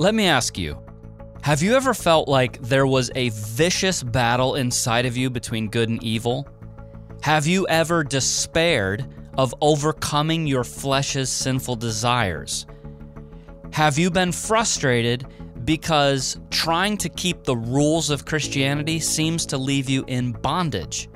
Let 0.00 0.14
me 0.14 0.26
ask 0.26 0.56
you 0.56 0.80
have 1.42 1.60
you 1.60 1.74
ever 1.74 1.92
felt 1.92 2.28
like 2.28 2.62
there 2.62 2.86
was 2.86 3.10
a 3.16 3.30
vicious 3.30 4.00
battle 4.00 4.54
inside 4.54 5.06
of 5.06 5.16
you 5.16 5.28
between 5.28 5.68
good 5.68 5.88
and 5.88 6.00
evil? 6.04 6.46
Have 7.22 7.48
you 7.48 7.66
ever 7.66 8.04
despaired 8.04 9.04
of 9.36 9.52
overcoming 9.60 10.46
your 10.46 10.62
flesh's 10.62 11.30
sinful 11.30 11.76
desires? 11.76 12.64
Have 13.72 13.98
you 13.98 14.08
been 14.08 14.30
frustrated 14.30 15.26
because 15.64 16.38
trying 16.50 16.96
to 16.98 17.08
keep 17.08 17.42
the 17.42 17.56
rules 17.56 18.08
of 18.08 18.24
Christianity 18.24 19.00
seems 19.00 19.44
to 19.46 19.58
leave 19.58 19.88
you 19.88 20.04
in 20.06 20.30
bondage? 20.30 21.08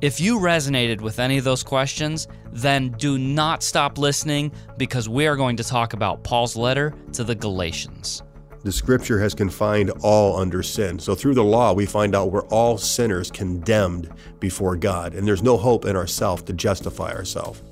If 0.00 0.20
you 0.20 0.40
resonated 0.40 1.00
with 1.00 1.20
any 1.20 1.38
of 1.38 1.44
those 1.44 1.62
questions, 1.62 2.26
then 2.54 2.90
do 2.92 3.18
not 3.18 3.62
stop 3.62 3.98
listening 3.98 4.52
because 4.78 5.08
we 5.08 5.26
are 5.26 5.36
going 5.36 5.56
to 5.56 5.64
talk 5.64 5.92
about 5.92 6.22
Paul's 6.22 6.56
letter 6.56 6.94
to 7.12 7.24
the 7.24 7.34
Galatians. 7.34 8.22
The 8.62 8.72
scripture 8.72 9.20
has 9.20 9.34
confined 9.34 9.90
all 10.02 10.38
under 10.38 10.62
sin. 10.62 10.98
So 10.98 11.14
through 11.14 11.34
the 11.34 11.44
law, 11.44 11.74
we 11.74 11.84
find 11.84 12.14
out 12.14 12.30
we're 12.30 12.46
all 12.46 12.78
sinners 12.78 13.30
condemned 13.30 14.10
before 14.40 14.76
God, 14.76 15.14
and 15.14 15.26
there's 15.26 15.42
no 15.42 15.58
hope 15.58 15.84
in 15.84 15.96
ourselves 15.96 16.44
to 16.44 16.54
justify 16.54 17.12
ourselves. 17.12 17.62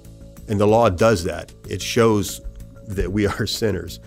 And 0.48 0.60
the 0.60 0.66
law 0.66 0.90
does 0.90 1.24
that, 1.24 1.54
it 1.70 1.80
shows 1.80 2.42
that 2.88 3.10
we 3.10 3.26
are 3.38 3.46
sinners. 3.46 4.00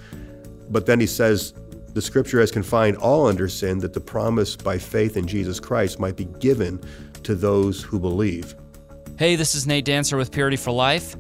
But 0.70 0.86
then 0.86 1.00
he 1.00 1.08
says, 1.08 1.54
the 1.94 2.02
scripture 2.02 2.42
has 2.42 2.52
confined 2.52 2.98
all 2.98 3.28
under 3.28 3.48
sin 3.48 3.80
that 3.80 3.94
the 3.94 4.02
promise 4.02 4.58
by 4.58 4.78
faith 4.78 5.16
in 5.16 5.26
Jesus 5.26 5.62
Christ 5.62 5.98
might 5.98 6.18
be 6.18 6.26
given 6.26 6.84
to 7.24 7.34
those 7.34 7.82
who 7.82 7.98
believe. 8.00 8.54
Hey, 9.18 9.38
this 9.38 9.56
is 9.56 9.66
Nate 9.66 9.86
Dancer 9.86 10.18
with 10.18 10.30
Purity 10.30 10.58
for 10.58 10.72
Life. 10.72 11.16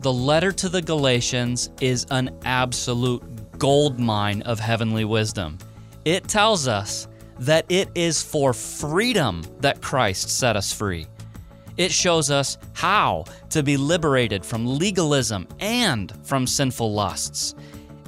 The 0.00 0.12
letter 0.12 0.52
to 0.52 0.68
the 0.68 0.82
Galatians 0.82 1.70
is 1.80 2.04
an 2.10 2.38
absolute 2.44 3.58
gold 3.58 3.98
mine 3.98 4.42
of 4.42 4.60
heavenly 4.60 5.06
wisdom. 5.06 5.56
It 6.04 6.28
tells 6.28 6.68
us 6.68 7.08
that 7.38 7.64
it 7.70 7.88
is 7.94 8.22
for 8.22 8.52
freedom 8.52 9.42
that 9.60 9.80
Christ 9.80 10.28
set 10.28 10.54
us 10.54 10.70
free. 10.70 11.06
It 11.78 11.90
shows 11.90 12.30
us 12.30 12.58
how 12.74 13.24
to 13.48 13.62
be 13.62 13.78
liberated 13.78 14.44
from 14.44 14.66
legalism 14.66 15.48
and 15.60 16.12
from 16.26 16.46
sinful 16.46 16.92
lusts. 16.92 17.54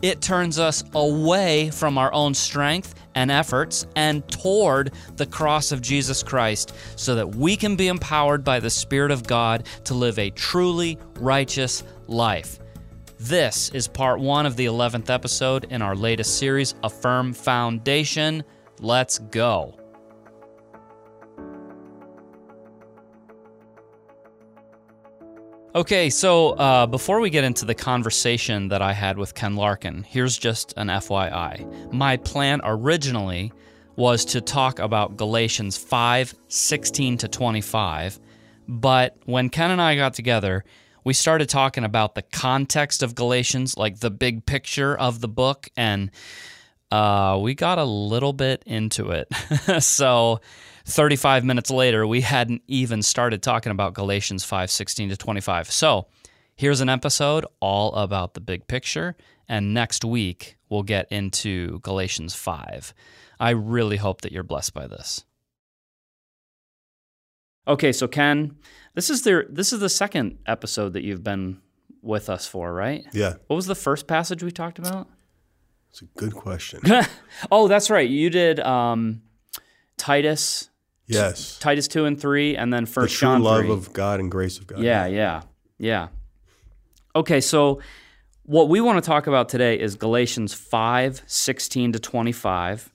It 0.02 0.20
turns 0.20 0.58
us 0.58 0.82
away 0.94 1.70
from 1.70 1.96
our 1.96 2.12
own 2.12 2.34
strength 2.34 2.94
and 3.14 3.30
efforts 3.30 3.86
and 3.94 4.26
toward 4.28 4.92
the 5.16 5.26
cross 5.26 5.70
of 5.70 5.80
Jesus 5.80 6.24
Christ 6.24 6.74
so 6.96 7.14
that 7.14 7.36
we 7.36 7.56
can 7.56 7.76
be 7.76 7.86
empowered 7.88 8.42
by 8.42 8.58
the 8.58 8.70
Spirit 8.70 9.12
of 9.12 9.26
God 9.26 9.66
to 9.84 9.94
live 9.94 10.18
a 10.18 10.30
truly 10.30 10.98
righteous 11.20 11.84
life. 12.08 12.58
This 13.20 13.70
is 13.70 13.86
part 13.86 14.18
one 14.18 14.44
of 14.44 14.56
the 14.56 14.66
11th 14.66 15.08
episode 15.08 15.66
in 15.70 15.80
our 15.82 15.94
latest 15.94 16.38
series, 16.38 16.74
A 16.82 16.90
Firm 16.90 17.32
Foundation. 17.32 18.42
Let's 18.80 19.18
go. 19.18 19.81
Okay, 25.74 26.10
so 26.10 26.50
uh, 26.50 26.86
before 26.86 27.20
we 27.20 27.30
get 27.30 27.44
into 27.44 27.64
the 27.64 27.74
conversation 27.74 28.68
that 28.68 28.82
I 28.82 28.92
had 28.92 29.16
with 29.16 29.34
Ken 29.34 29.56
Larkin, 29.56 30.02
here's 30.02 30.36
just 30.36 30.74
an 30.76 30.88
FYI. 30.88 31.90
My 31.90 32.18
plan 32.18 32.60
originally 32.62 33.54
was 33.96 34.26
to 34.26 34.42
talk 34.42 34.78
about 34.78 35.16
Galatians 35.16 35.78
5 35.78 36.34
16 36.48 37.16
to 37.16 37.28
25, 37.28 38.20
but 38.68 39.16
when 39.24 39.48
Ken 39.48 39.70
and 39.70 39.80
I 39.80 39.96
got 39.96 40.12
together, 40.12 40.62
we 41.04 41.14
started 41.14 41.48
talking 41.48 41.84
about 41.84 42.16
the 42.16 42.22
context 42.22 43.02
of 43.02 43.14
Galatians, 43.14 43.78
like 43.78 44.00
the 44.00 44.10
big 44.10 44.44
picture 44.44 44.94
of 44.94 45.22
the 45.22 45.28
book, 45.28 45.70
and 45.74 46.10
uh, 46.90 47.38
we 47.40 47.54
got 47.54 47.78
a 47.78 47.84
little 47.84 48.34
bit 48.34 48.62
into 48.66 49.10
it. 49.10 49.26
so 49.82 50.42
35 50.84 51.44
minutes 51.44 51.70
later, 51.70 52.06
we 52.06 52.20
hadn't 52.22 52.62
even 52.66 53.02
started 53.02 53.42
talking 53.42 53.72
about 53.72 53.94
Galatians 53.94 54.44
5 54.44 54.70
16 54.70 55.10
to 55.10 55.16
25. 55.16 55.70
So 55.70 56.06
here's 56.56 56.80
an 56.80 56.88
episode 56.88 57.46
all 57.60 57.94
about 57.94 58.34
the 58.34 58.40
big 58.40 58.66
picture. 58.66 59.16
And 59.48 59.74
next 59.74 60.04
week, 60.04 60.56
we'll 60.68 60.82
get 60.82 61.10
into 61.10 61.80
Galatians 61.80 62.34
5. 62.34 62.94
I 63.38 63.50
really 63.50 63.96
hope 63.96 64.22
that 64.22 64.32
you're 64.32 64.42
blessed 64.42 64.72
by 64.72 64.86
this. 64.86 65.24
Okay, 67.66 67.92
so 67.92 68.08
Ken, 68.08 68.56
this 68.94 69.08
is 69.08 69.22
the 69.22 69.46
this 69.48 69.72
is 69.72 69.80
the 69.80 69.88
second 69.88 70.38
episode 70.46 70.94
that 70.94 71.04
you've 71.04 71.22
been 71.22 71.60
with 72.02 72.28
us 72.28 72.46
for, 72.46 72.72
right? 72.72 73.04
Yeah. 73.12 73.34
What 73.46 73.56
was 73.56 73.66
the 73.66 73.76
first 73.76 74.06
passage 74.08 74.42
we 74.42 74.50
talked 74.50 74.78
about? 74.78 75.08
It's 75.90 76.02
a 76.02 76.06
good 76.16 76.34
question. 76.34 76.80
oh, 77.50 77.68
that's 77.68 77.90
right. 77.90 78.08
You 78.08 78.30
did 78.30 78.58
um, 78.60 79.22
Titus 79.96 80.70
Yes. 81.06 81.58
Titus 81.58 81.88
2 81.88 82.04
and 82.06 82.20
3, 82.20 82.56
and 82.56 82.72
then 82.72 82.84
The 82.84 82.90
First 82.90 83.16
true 83.16 83.26
John 83.26 83.40
3. 83.40 83.44
love 83.44 83.68
of 83.70 83.92
God 83.92 84.20
and 84.20 84.30
grace 84.30 84.58
of 84.58 84.66
God. 84.66 84.80
yeah, 84.80 85.06
yeah, 85.06 85.42
yeah. 85.78 86.08
Okay, 87.14 87.40
so 87.40 87.80
what 88.44 88.68
we 88.68 88.80
want 88.80 89.02
to 89.02 89.06
talk 89.06 89.26
about 89.26 89.48
today 89.48 89.78
is 89.78 89.96
Galatians 89.96 90.54
5 90.54 91.22
16 91.26 91.92
to 91.92 91.98
25. 91.98 92.92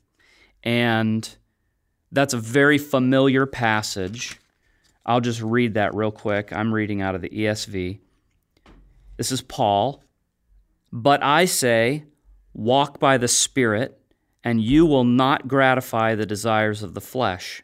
And 0.64 1.30
that's 2.12 2.34
a 2.34 2.38
very 2.38 2.78
familiar 2.78 3.46
passage. 3.46 4.40
I'll 5.06 5.22
just 5.22 5.42
read 5.42 5.76
that 5.76 5.94
real 5.94 6.12
quick. 6.12 6.52
I'm 6.52 6.74
reading 6.74 7.02
out 7.02 7.16
of 7.16 7.22
the 7.22 7.30
ESV. 7.30 8.00
This 9.18 9.32
is 9.32 9.42
Paul. 9.42 10.04
But 10.92 11.22
I 11.24 11.46
say, 11.46 12.06
walk 12.54 13.00
by 13.00 13.18
the 13.18 13.28
Spirit, 13.28 14.00
and 14.44 14.62
you 14.62 14.86
will 14.86 15.04
not 15.04 15.48
gratify 15.48 16.16
the 16.16 16.26
desires 16.26 16.82
of 16.82 16.94
the 16.94 17.02
flesh. 17.02 17.64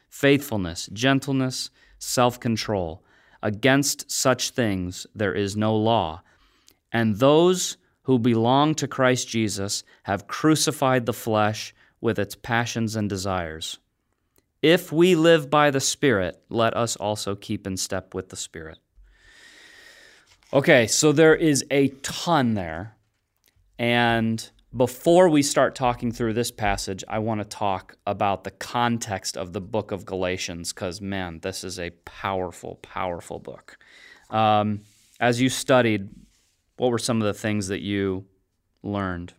faithfulness, 0.11 0.87
gentleness, 0.93 1.71
self 1.97 2.39
control. 2.39 3.03
Against 3.41 4.11
such 4.11 4.51
things 4.51 5.07
there 5.15 5.33
is 5.33 5.57
no 5.57 5.75
law. 5.75 6.21
And 6.91 7.15
those 7.15 7.77
who 8.03 8.19
belong 8.19 8.75
to 8.75 8.87
Christ 8.87 9.27
Jesus 9.27 9.83
have 10.03 10.27
crucified 10.27 11.07
the 11.07 11.13
flesh 11.13 11.73
with 12.01 12.19
its 12.19 12.35
passions 12.35 12.95
and 12.95 13.09
desires. 13.09 13.79
If 14.61 14.91
we 14.91 15.15
live 15.15 15.49
by 15.49 15.71
the 15.71 15.79
Spirit, 15.79 16.39
let 16.49 16.75
us 16.75 16.95
also 16.95 17.35
keep 17.35 17.65
in 17.65 17.77
step 17.77 18.13
with 18.13 18.29
the 18.29 18.35
Spirit. 18.35 18.77
Okay, 20.53 20.85
so 20.85 21.11
there 21.11 21.35
is 21.35 21.65
a 21.71 21.87
ton 22.03 22.53
there. 22.53 22.95
And 23.79 24.47
before 24.75 25.27
we 25.27 25.43
start 25.43 25.75
talking 25.75 26.11
through 26.11 26.33
this 26.33 26.51
passage, 26.51 27.03
I 27.07 27.19
want 27.19 27.41
to 27.41 27.45
talk 27.45 27.95
about 28.07 28.43
the 28.43 28.51
context 28.51 29.35
of 29.35 29.53
the 29.53 29.61
book 29.61 29.91
of 29.91 30.05
Galatians 30.05 30.71
because, 30.71 31.01
man, 31.01 31.39
this 31.39 31.63
is 31.63 31.77
a 31.77 31.89
powerful, 32.05 32.75
powerful 32.81 33.39
book. 33.39 33.77
Um, 34.29 34.81
as 35.19 35.41
you 35.41 35.49
studied, 35.49 36.09
what 36.77 36.89
were 36.89 36.97
some 36.97 37.21
of 37.21 37.27
the 37.27 37.33
things 37.33 37.67
that 37.67 37.81
you 37.81 38.25
learned? 38.81 39.33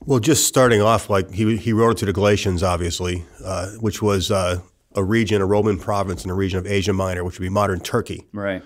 Well, 0.00 0.20
just 0.20 0.46
starting 0.46 0.82
off, 0.82 1.08
like 1.08 1.30
he, 1.30 1.56
he 1.56 1.72
wrote 1.72 1.92
it 1.92 1.98
to 1.98 2.06
the 2.06 2.12
Galatians, 2.12 2.62
obviously, 2.62 3.24
uh, 3.42 3.70
which 3.80 4.02
was 4.02 4.30
uh, 4.30 4.60
a 4.94 5.02
region, 5.02 5.40
a 5.40 5.46
Roman 5.46 5.78
province 5.78 6.24
in 6.24 6.28
the 6.28 6.34
region 6.34 6.58
of 6.58 6.66
Asia 6.66 6.92
Minor, 6.92 7.24
which 7.24 7.38
would 7.38 7.44
be 7.44 7.48
modern 7.48 7.80
Turkey. 7.80 8.26
Right. 8.34 8.62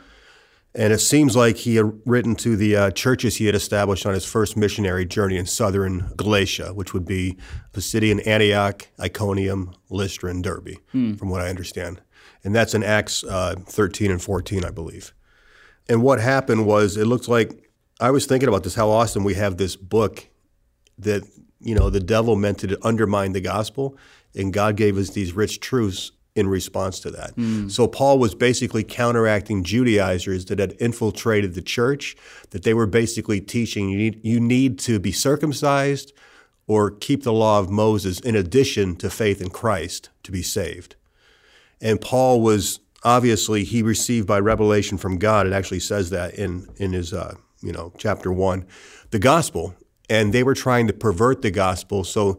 And 0.75 0.93
it 0.93 0.99
seems 0.99 1.35
like 1.35 1.57
he 1.57 1.77
had 1.77 1.93
written 2.05 2.35
to 2.37 2.57
the 2.57 2.77
uh, 2.77 2.91
churches 2.91 3.37
he 3.37 3.47
had 3.47 3.55
established 3.55 4.05
on 4.05 4.15
his 4.15 4.25
first 4.25 4.57
missionary 4.57 5.07
journey 5.07 5.37
in 5.37 5.47
southern 5.47 6.13
Galatia, 6.17 6.75
which 6.75 6.93
would 6.93 7.07
be 7.07 7.37
Pisidian 7.73 8.25
Antioch, 8.27 8.87
Iconium, 9.01 9.75
Lystra, 9.89 10.31
and 10.31 10.45
Derbe, 10.45 10.77
hmm. 10.93 11.15
from 11.15 11.31
what 11.31 11.41
I 11.41 11.49
understand. 11.49 12.01
And 12.45 12.55
that's 12.55 12.75
in 12.75 12.85
Acts 12.85 13.25
uh, 13.25 13.57
13 13.67 14.11
and 14.11 14.23
14, 14.23 14.65
I 14.65 14.71
believe. 14.71 15.13
And 15.89 16.03
what 16.03 16.21
happened 16.21 16.67
was, 16.67 16.97
it 16.97 17.07
looks 17.07 17.29
like 17.29 17.71
I 17.99 18.11
was 18.11 18.27
thinking 18.27 18.49
about 18.49 18.63
this 18.63 18.75
how 18.75 18.91
awesome 18.91 19.25
we 19.25 19.35
have 19.35 19.57
this 19.57 19.75
book 19.75 20.29
that, 20.99 21.25
you 21.61 21.75
know, 21.75 21.89
the 21.89 22.01
devil 22.01 22.37
meant 22.37 22.59
to 22.59 22.79
undermine 22.87 23.33
the 23.33 23.41
gospel, 23.41 23.97
and 24.35 24.53
God 24.53 24.77
gave 24.77 24.99
us 24.99 25.11
these 25.11 25.33
rich 25.33 25.61
truths 25.61 26.13
in 26.35 26.49
response 26.49 27.01
to 27.01 27.11
that. 27.11 27.35
Mm. 27.37 27.71
So 27.71 27.89
Paul 27.89 28.19
was 28.19 28.35
basically 28.35 28.85
counteracting 28.85 29.65
Judaizers 29.65 30.45
that 30.47 30.59
had 30.59 30.77
infiltrated 30.79 31.55
the 31.55 31.63
church, 31.63 32.17
that 32.51 32.63
they 32.63 32.75
were 32.75 32.87
basically 32.87 33.41
teaching 33.41 33.89
you 33.89 33.99
need, 33.99 34.21
you 34.25 34.41
need 34.41 34.79
to 34.81 35.01
be 35.01 35.13
circumcised 35.13 36.13
or 36.69 36.91
keep 36.91 37.25
the 37.25 37.33
law 37.33 37.59
of 37.59 37.71
Moses 37.71 38.21
in 38.21 38.37
addition 38.37 38.95
to 38.97 39.11
faith 39.11 39.41
in 39.41 39.51
Christ 39.51 40.11
to 40.23 40.31
be 40.31 40.43
saved. 40.43 40.95
And 41.81 42.01
Paul 42.01 42.41
was 42.41 42.81
obviously 43.03 43.65
he 43.65 43.83
received 43.83 44.27
by 44.27 44.39
revelation 44.39 44.99
from 44.99 45.19
God. 45.19 45.47
It 45.47 45.53
actually 45.53 45.81
says 45.81 46.11
that 46.11 46.35
in 46.35 46.69
in 46.77 46.93
his 46.93 47.13
uh, 47.13 47.35
you 47.63 47.73
know 47.73 47.93
chapter 47.99 48.33
one, 48.33 48.67
the 49.11 49.19
gospel, 49.19 49.75
and 50.09 50.33
they 50.33 50.43
were 50.43 50.55
trying 50.55 50.87
to 50.89 50.93
pervert 50.93 51.43
the 51.43 51.51
gospel. 51.51 52.05
So 52.05 52.39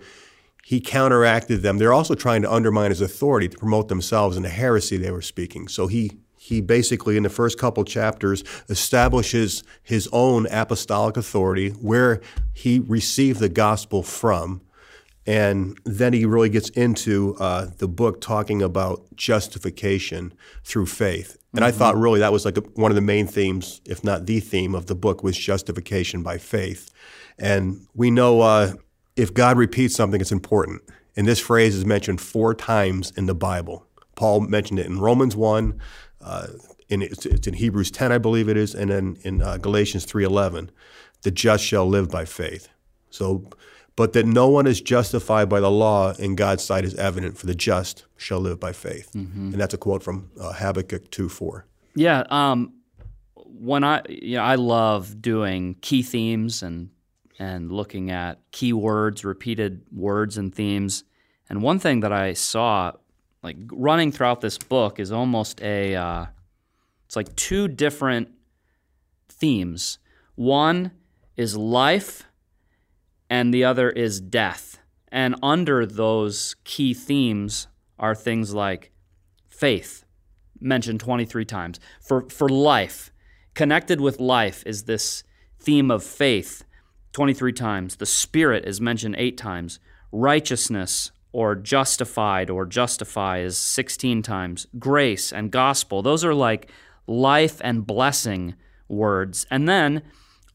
he 0.69 0.79
counteracted 0.79 1.63
them. 1.63 1.79
They're 1.79 1.91
also 1.91 2.13
trying 2.13 2.43
to 2.43 2.53
undermine 2.53 2.91
his 2.91 3.01
authority 3.01 3.49
to 3.49 3.57
promote 3.57 3.87
themselves 3.87 4.35
and 4.35 4.45
the 4.45 4.49
heresy 4.49 4.97
they 4.97 5.09
were 5.09 5.23
speaking. 5.23 5.67
So 5.67 5.87
he 5.87 6.11
he 6.37 6.61
basically 6.61 7.17
in 7.17 7.23
the 7.23 7.29
first 7.29 7.57
couple 7.57 7.83
chapters 7.83 8.43
establishes 8.69 9.63
his 9.81 10.07
own 10.13 10.45
apostolic 10.51 11.17
authority 11.17 11.71
where 11.71 12.21
he 12.53 12.77
received 12.77 13.39
the 13.39 13.49
gospel 13.49 14.03
from 14.03 14.61
and 15.25 15.75
then 15.85 16.13
he 16.13 16.23
really 16.25 16.49
gets 16.49 16.69
into 16.69 17.35
uh, 17.39 17.65
the 17.79 17.87
book 17.87 18.21
talking 18.21 18.61
about 18.61 19.03
justification 19.15 20.31
through 20.63 20.85
faith 20.85 21.35
and 21.51 21.61
mm-hmm. 21.61 21.63
i 21.63 21.71
thought 21.71 21.97
really 21.97 22.19
that 22.19 22.31
was 22.31 22.45
like 22.45 22.57
a, 22.57 22.61
one 22.75 22.91
of 22.91 22.95
the 22.95 23.01
main 23.01 23.25
themes 23.25 23.81
if 23.85 24.03
not 24.03 24.27
the 24.27 24.39
theme 24.39 24.75
of 24.75 24.85
the 24.85 24.95
book 24.95 25.23
was 25.23 25.35
justification 25.35 26.21
by 26.21 26.37
faith 26.37 26.91
and 27.39 27.87
we 27.95 28.11
know 28.11 28.41
uh, 28.41 28.73
if 29.15 29.33
God 29.33 29.57
repeats 29.57 29.95
something, 29.95 30.21
it's 30.21 30.31
important. 30.31 30.81
And 31.15 31.27
this 31.27 31.39
phrase 31.39 31.75
is 31.75 31.85
mentioned 31.85 32.21
four 32.21 32.53
times 32.53 33.11
in 33.15 33.25
the 33.25 33.35
Bible. 33.35 33.85
Paul 34.15 34.41
mentioned 34.41 34.79
it 34.79 34.85
in 34.85 34.99
Romans 34.99 35.35
1, 35.35 35.79
uh, 36.21 36.47
in, 36.89 37.01
it's, 37.01 37.25
it's, 37.25 37.47
in 37.47 37.53
Hebrews 37.53 37.91
10, 37.91 38.11
I 38.11 38.17
believe 38.17 38.49
it 38.49 38.57
is, 38.57 38.73
and 38.73 38.89
then 38.89 39.17
in 39.21 39.41
uh, 39.41 39.57
Galatians 39.57 40.05
3.11, 40.05 40.69
the 41.21 41.31
just 41.31 41.63
shall 41.63 41.87
live 41.87 42.09
by 42.09 42.25
faith. 42.25 42.69
So, 43.09 43.49
but 43.95 44.13
that 44.13 44.25
no 44.25 44.47
one 44.47 44.65
is 44.65 44.81
justified 44.81 45.49
by 45.49 45.59
the 45.59 45.71
law 45.71 46.13
in 46.13 46.35
God's 46.35 46.63
sight 46.63 46.85
is 46.85 46.95
evident, 46.95 47.37
for 47.37 47.45
the 47.45 47.55
just 47.55 48.05
shall 48.17 48.39
live 48.39 48.59
by 48.59 48.73
faith. 48.73 49.11
Mm-hmm. 49.13 49.51
And 49.51 49.55
that's 49.55 49.73
a 49.73 49.77
quote 49.77 50.03
from 50.03 50.31
uh, 50.39 50.53
Habakkuk 50.53 51.11
2.4. 51.11 51.63
Yeah, 51.95 52.23
um, 52.29 52.73
when 53.35 53.83
I, 53.83 54.01
you 54.07 54.37
know, 54.37 54.43
I 54.43 54.55
love 54.55 55.21
doing 55.21 55.75
key 55.81 56.01
themes 56.01 56.63
and 56.63 56.89
and 57.39 57.71
looking 57.71 58.11
at 58.11 58.39
keywords, 58.51 59.23
repeated 59.23 59.81
words 59.91 60.37
and 60.37 60.53
themes. 60.53 61.05
And 61.49 61.63
one 61.63 61.79
thing 61.79 62.01
that 62.01 62.11
I 62.11 62.33
saw, 62.33 62.91
like 63.41 63.57
running 63.71 64.11
throughout 64.11 64.41
this 64.41 64.57
book, 64.57 64.99
is 64.99 65.11
almost 65.11 65.61
a 65.61 65.95
uh, 65.95 66.25
it's 67.05 67.15
like 67.15 67.35
two 67.35 67.67
different 67.67 68.29
themes. 69.29 69.97
One 70.35 70.91
is 71.37 71.57
life, 71.57 72.23
and 73.29 73.53
the 73.53 73.63
other 73.63 73.89
is 73.89 74.19
death. 74.19 74.79
And 75.11 75.35
under 75.41 75.85
those 75.85 76.55
key 76.65 76.93
themes 76.93 77.67
are 77.97 78.13
things 78.13 78.53
like 78.53 78.91
faith, 79.47 80.05
mentioned 80.59 80.99
23 80.99 81.45
times. 81.45 81.79
For, 81.99 82.29
for 82.29 82.47
life, 82.47 83.11
connected 83.55 83.99
with 83.99 84.19
life 84.19 84.63
is 84.65 84.83
this 84.83 85.23
theme 85.59 85.89
of 85.89 86.03
faith 86.03 86.63
23 87.13 87.53
times. 87.53 87.95
The 87.95 88.05
Spirit 88.05 88.65
is 88.65 88.79
mentioned 88.79 89.15
eight 89.17 89.37
times. 89.37 89.79
Righteousness 90.11 91.11
or 91.31 91.55
justified 91.55 92.49
or 92.49 92.65
justify 92.65 93.39
is 93.39 93.57
16 93.57 94.21
times. 94.21 94.67
Grace 94.77 95.31
and 95.31 95.51
gospel, 95.51 96.01
those 96.01 96.25
are 96.25 96.33
like 96.33 96.69
life 97.07 97.61
and 97.63 97.85
blessing 97.85 98.55
words. 98.87 99.45
And 99.51 99.67
then 99.67 100.03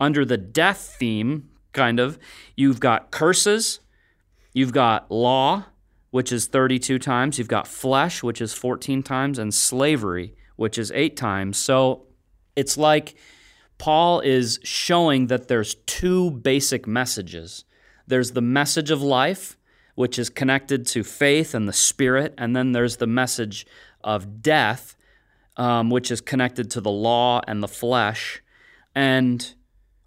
under 0.01 0.25
the 0.25 0.37
death 0.37 0.97
theme, 0.99 1.51
kind 1.73 2.01
of, 2.01 2.19
you've 2.57 2.81
got 2.81 3.11
curses, 3.11 3.81
you've 4.53 4.73
got 4.73 5.11
law, 5.11 5.67
which 6.11 6.33
is 6.33 6.47
32 6.47 6.99
times, 6.99 7.39
you've 7.39 7.49
got 7.49 7.67
flesh, 7.67 8.23
which 8.23 8.41
is 8.41 8.53
14 8.53 9.03
times, 9.03 9.39
and 9.39 9.53
slavery, 9.53 10.35
which 10.57 10.79
is 10.79 10.93
eight 10.95 11.17
times. 11.17 11.57
So 11.59 12.07
it's 12.57 12.77
like 12.77 13.17
Paul 13.79 14.21
is 14.21 14.59
showing 14.63 15.27
that 15.29 15.49
there's 15.49 15.75
two 15.87 16.31
basic 16.31 16.87
messages. 16.87 17.65
There's 18.07 18.33
the 18.33 18.41
message 18.41 18.91
of 18.91 19.03
life, 19.03 19.57
which 19.95 20.19
is 20.19 20.31
connected 20.31 20.87
to 20.87 21.05
faith 21.05 21.55
and 21.55 21.69
the 21.69 21.73
spirit, 21.73 22.35
and 22.39 22.55
then 22.55 22.73
there's 22.73 22.97
the 22.97 23.07
message 23.07 23.67
of 24.03 24.43
death, 24.43 24.97
um, 25.57 25.91
which 25.91 26.11
is 26.11 26.21
connected 26.21 26.71
to 26.73 26.81
the 26.81 26.91
law 26.91 27.41
and 27.47 27.63
the 27.63 27.69
flesh. 27.69 28.43
And 28.95 29.55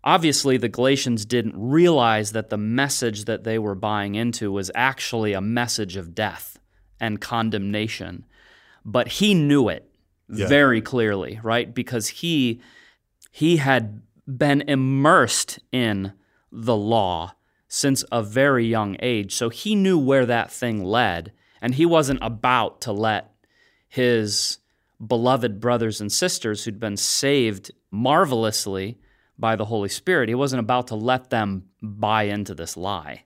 obviously, 0.04 0.58
the 0.58 0.69
Galatians 0.69 1.25
didn't 1.25 1.56
realize 1.58 2.31
that 2.34 2.50
the 2.50 2.58
message 2.58 3.25
that 3.25 3.44
they 3.44 3.60
were 3.60 3.75
buying 3.75 4.16
into 4.16 4.52
was 4.52 4.72
actually 4.75 5.34
a 5.34 5.42
message 5.42 5.96
of 5.96 6.16
death 6.16 6.60
and 7.00 7.19
condemnation. 7.22 8.25
But 8.86 9.08
he 9.08 9.34
knew 9.34 9.69
it 9.69 9.90
yeah. 10.30 10.48
very 10.48 10.81
clearly, 10.81 11.40
right? 11.44 11.74
Because 11.74 12.08
he 12.08 12.62
he 13.38 13.57
had 13.57 14.01
been 14.25 14.62
immersed 14.62 15.60
in 15.72 16.12
the 16.51 16.75
law 16.75 17.36
since 17.68 18.04
a 18.12 18.24
very 18.24 18.66
young 18.66 18.98
age. 19.00 19.36
So 19.36 19.50
he 19.50 19.75
knew 19.75 20.00
where 20.00 20.25
that 20.25 20.51
thing 20.51 20.84
led, 20.84 21.34
and 21.62 21.75
he 21.75 21.86
wasn't 21.86 22.18
about 22.24 22.81
to 22.81 22.92
let 22.92 23.30
his 23.88 24.57
beloved 25.06 25.60
brothers 25.60 26.01
and 26.01 26.12
sisters 26.12 26.63
who'd 26.63 26.80
been 26.80 26.98
saved 26.98 27.69
marvelously 27.92 28.98
by 29.38 29.56
the 29.56 29.66
Holy 29.66 29.90
Spirit, 29.90 30.30
he 30.30 30.36
wasn't 30.36 30.62
about 30.62 30.88
to 30.88 30.95
let 30.95 31.30
them 31.30 31.66
buy 31.80 32.24
into 32.24 32.56
this 32.56 32.75
lie. 32.75 33.25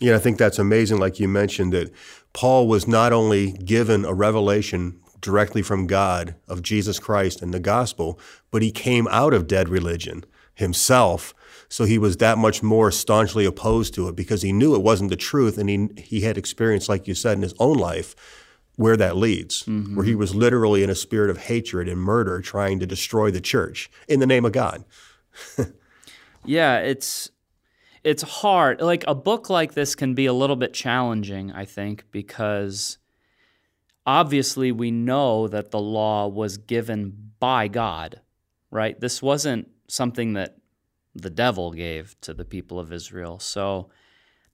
Yeah, 0.00 0.14
I 0.16 0.18
think 0.18 0.38
that's 0.38 0.58
amazing, 0.58 0.96
like 0.96 1.20
you 1.20 1.28
mentioned, 1.28 1.74
that 1.74 1.92
Paul 2.32 2.66
was 2.66 2.88
not 2.88 3.12
only 3.12 3.52
given 3.52 4.06
a 4.06 4.14
revelation 4.14 4.98
directly 5.20 5.62
from 5.62 5.86
God 5.86 6.34
of 6.46 6.62
Jesus 6.62 6.98
Christ 6.98 7.42
and 7.42 7.52
the 7.52 7.60
gospel, 7.60 8.18
but 8.50 8.62
he 8.62 8.70
came 8.70 9.08
out 9.08 9.34
of 9.34 9.46
dead 9.46 9.68
religion 9.68 10.24
himself. 10.54 11.34
So 11.68 11.84
he 11.84 11.98
was 11.98 12.16
that 12.16 12.38
much 12.38 12.62
more 12.62 12.90
staunchly 12.90 13.44
opposed 13.44 13.94
to 13.94 14.08
it 14.08 14.16
because 14.16 14.42
he 14.42 14.52
knew 14.52 14.74
it 14.74 14.82
wasn't 14.82 15.10
the 15.10 15.16
truth. 15.16 15.58
And 15.58 15.68
he, 15.68 15.88
he 16.02 16.20
had 16.22 16.38
experienced, 16.38 16.88
like 16.88 17.06
you 17.06 17.14
said, 17.14 17.36
in 17.36 17.42
his 17.42 17.54
own 17.58 17.76
life, 17.76 18.14
where 18.76 18.96
that 18.96 19.16
leads, 19.16 19.64
mm-hmm. 19.64 19.96
where 19.96 20.06
he 20.06 20.14
was 20.14 20.34
literally 20.34 20.82
in 20.82 20.90
a 20.90 20.94
spirit 20.94 21.30
of 21.30 21.38
hatred 21.38 21.88
and 21.88 22.00
murder 22.00 22.40
trying 22.40 22.78
to 22.78 22.86
destroy 22.86 23.30
the 23.30 23.40
church 23.40 23.90
in 24.06 24.20
the 24.20 24.26
name 24.26 24.44
of 24.44 24.52
God. 24.52 24.84
yeah, 26.44 26.78
it's 26.78 27.30
it's 28.04 28.22
hard. 28.22 28.80
Like 28.80 29.04
a 29.06 29.14
book 29.14 29.50
like 29.50 29.74
this 29.74 29.94
can 29.94 30.14
be 30.14 30.26
a 30.26 30.32
little 30.32 30.56
bit 30.56 30.72
challenging, 30.72 31.52
I 31.52 31.64
think, 31.64 32.04
because 32.10 32.98
obviously 34.08 34.72
we 34.72 34.90
know 34.90 35.46
that 35.48 35.70
the 35.70 35.78
law 35.78 36.26
was 36.26 36.56
given 36.56 37.32
by 37.38 37.68
God, 37.68 38.22
right? 38.70 38.98
This 38.98 39.20
wasn't 39.20 39.68
something 39.86 40.32
that 40.32 40.56
the 41.14 41.28
devil 41.28 41.72
gave 41.72 42.18
to 42.22 42.32
the 42.32 42.46
people 42.46 42.80
of 42.80 42.90
Israel. 42.90 43.38
So 43.38 43.90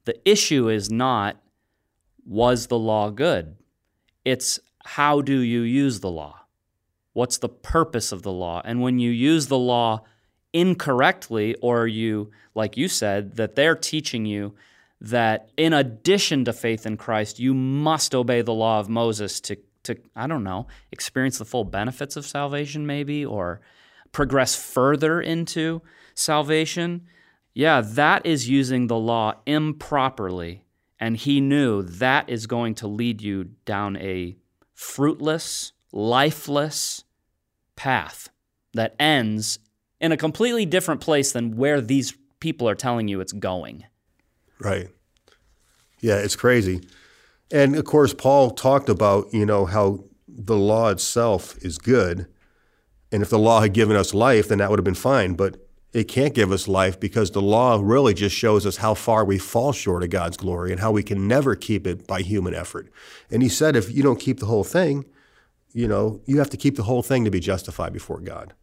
the 0.06 0.28
issue 0.28 0.68
is 0.68 0.90
not 0.90 1.40
was 2.26 2.66
the 2.66 2.78
law 2.78 3.10
good? 3.10 3.54
It's 4.24 4.58
how 4.84 5.20
do 5.20 5.38
you 5.38 5.60
use 5.60 6.00
the 6.00 6.10
law? 6.10 6.46
What's 7.12 7.38
the 7.38 7.48
purpose 7.48 8.10
of 8.10 8.22
the 8.22 8.32
law? 8.32 8.60
And 8.64 8.80
when 8.80 8.98
you 8.98 9.12
use 9.12 9.46
the 9.46 9.58
law 9.58 10.02
incorrectly, 10.52 11.54
or 11.62 11.86
you, 11.86 12.32
like 12.56 12.76
you 12.76 12.88
said, 12.88 13.36
that 13.36 13.54
they're 13.54 13.76
teaching 13.76 14.26
you 14.26 14.56
that 15.04 15.50
in 15.56 15.72
addition 15.72 16.44
to 16.44 16.52
faith 16.52 16.86
in 16.86 16.96
Christ, 16.96 17.38
you 17.38 17.54
must 17.54 18.14
obey 18.14 18.42
the 18.42 18.54
law 18.54 18.80
of 18.80 18.88
Moses 18.88 19.40
to, 19.42 19.56
to 19.84 19.96
I 20.16 20.26
don't 20.26 20.44
know, 20.44 20.66
experience 20.92 21.38
the 21.38 21.44
full 21.44 21.64
benefits 21.64 22.16
of 22.16 22.26
salvation, 22.26 22.86
maybe, 22.86 23.24
or 23.24 23.60
progress 24.12 24.54
further 24.56 25.20
into 25.20 25.82
salvation. 26.14 27.06
Yeah, 27.52 27.82
that 27.82 28.24
is 28.24 28.48
using 28.48 28.86
the 28.86 28.98
law 28.98 29.34
improperly. 29.46 30.64
And 30.98 31.16
he 31.16 31.40
knew 31.40 31.82
that 31.82 32.30
is 32.30 32.46
going 32.46 32.74
to 32.76 32.86
lead 32.88 33.20
you 33.20 33.44
down 33.66 33.96
a 33.96 34.36
fruitless, 34.72 35.72
lifeless 35.92 37.04
path. 37.76 38.30
that 38.74 38.94
ends 38.98 39.58
in 40.00 40.12
a 40.12 40.16
completely 40.16 40.66
different 40.66 41.00
place 41.00 41.32
than 41.32 41.56
where 41.56 41.80
these 41.80 42.14
people 42.40 42.68
are 42.68 42.74
telling 42.74 43.08
you 43.08 43.20
it's 43.20 43.32
going. 43.32 43.84
Right. 44.60 44.88
Yeah, 46.00 46.16
it's 46.16 46.36
crazy. 46.36 46.86
And 47.50 47.76
of 47.76 47.84
course, 47.84 48.14
Paul 48.14 48.50
talked 48.50 48.88
about, 48.88 49.32
you 49.32 49.46
know, 49.46 49.66
how 49.66 50.04
the 50.28 50.56
law 50.56 50.88
itself 50.88 51.56
is 51.58 51.78
good. 51.78 52.26
And 53.12 53.22
if 53.22 53.30
the 53.30 53.38
law 53.38 53.60
had 53.60 53.72
given 53.72 53.96
us 53.96 54.12
life, 54.12 54.48
then 54.48 54.58
that 54.58 54.70
would 54.70 54.78
have 54.78 54.84
been 54.84 54.94
fine. 54.94 55.34
But 55.34 55.56
it 55.92 56.08
can't 56.08 56.34
give 56.34 56.50
us 56.50 56.66
life 56.66 56.98
because 56.98 57.30
the 57.30 57.40
law 57.40 57.78
really 57.80 58.14
just 58.14 58.34
shows 58.34 58.66
us 58.66 58.78
how 58.78 58.94
far 58.94 59.24
we 59.24 59.38
fall 59.38 59.72
short 59.72 60.02
of 60.02 60.10
God's 60.10 60.36
glory 60.36 60.72
and 60.72 60.80
how 60.80 60.90
we 60.90 61.04
can 61.04 61.28
never 61.28 61.54
keep 61.54 61.86
it 61.86 62.06
by 62.06 62.20
human 62.20 62.52
effort. 62.54 62.90
And 63.30 63.42
he 63.42 63.48
said, 63.48 63.76
if 63.76 63.94
you 63.94 64.02
don't 64.02 64.18
keep 64.18 64.40
the 64.40 64.46
whole 64.46 64.64
thing, 64.64 65.04
you 65.72 65.86
know, 65.86 66.20
you 66.26 66.38
have 66.38 66.50
to 66.50 66.56
keep 66.56 66.74
the 66.76 66.82
whole 66.82 67.02
thing 67.02 67.24
to 67.24 67.30
be 67.30 67.40
justified 67.40 67.92
before 67.92 68.20
God. 68.20 68.54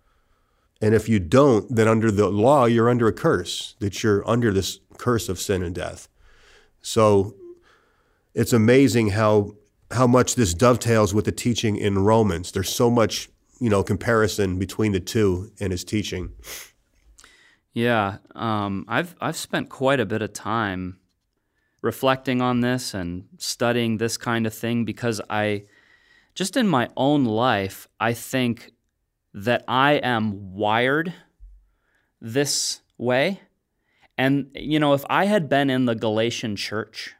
And 0.82 0.94
if 0.94 1.08
you 1.08 1.20
don't, 1.20 1.74
then 1.74 1.88
under 1.88 2.12
the 2.12 2.28
law, 2.28 2.66
you're 2.66 2.90
under 2.90 3.08
a 3.08 3.14
curse, 3.14 3.76
that 3.80 4.04
you're 4.04 4.28
under 4.30 4.52
this 4.52 4.80
curse 5.02 5.28
of 5.28 5.40
sin 5.40 5.64
and 5.64 5.76
death. 5.76 6.08
So 6.82 7.36
it's 8.34 8.54
amazing 8.54 9.10
how 9.10 9.56
how 9.92 10.08
much 10.08 10.36
this 10.36 10.54
dovetails 10.54 11.14
with 11.14 11.26
the 11.26 11.34
teaching 11.34 11.76
in 11.76 12.00
Romans. 12.00 12.54
There's 12.54 12.74
so 12.74 12.90
much, 12.90 13.28
you 13.60 13.70
know, 13.70 13.84
comparison 13.84 14.58
between 14.58 14.94
the 14.94 15.02
two 15.02 15.52
in 15.58 15.72
his 15.72 15.84
teaching. 15.84 16.32
Yeah, 17.74 18.18
um, 18.36 18.86
I've 18.88 19.16
I've 19.20 19.36
spent 19.36 19.70
quite 19.70 20.00
a 20.00 20.06
bit 20.06 20.22
of 20.22 20.34
time 20.34 21.00
reflecting 21.82 22.42
on 22.42 22.62
this 22.62 22.94
and 22.94 23.26
studying 23.38 23.98
this 23.98 24.18
kind 24.18 24.46
of 24.46 24.54
thing 24.54 24.86
because 24.86 25.20
I 25.30 25.64
just 26.36 26.56
in 26.56 26.68
my 26.68 26.90
own 26.96 27.26
life 27.26 27.88
I 28.00 28.14
think 28.14 28.72
that 29.34 29.64
I 29.68 29.94
am 29.94 30.54
wired 30.54 31.14
this 32.22 32.82
way. 32.98 33.42
And 34.18 34.52
you 34.56 34.80
know, 34.80 34.94
if 34.94 35.04
I 35.10 35.26
had 35.26 35.50
been 35.50 35.70
in 35.70 35.86
the 35.86 35.96
Galatian 35.96 36.56
church, 36.56 37.16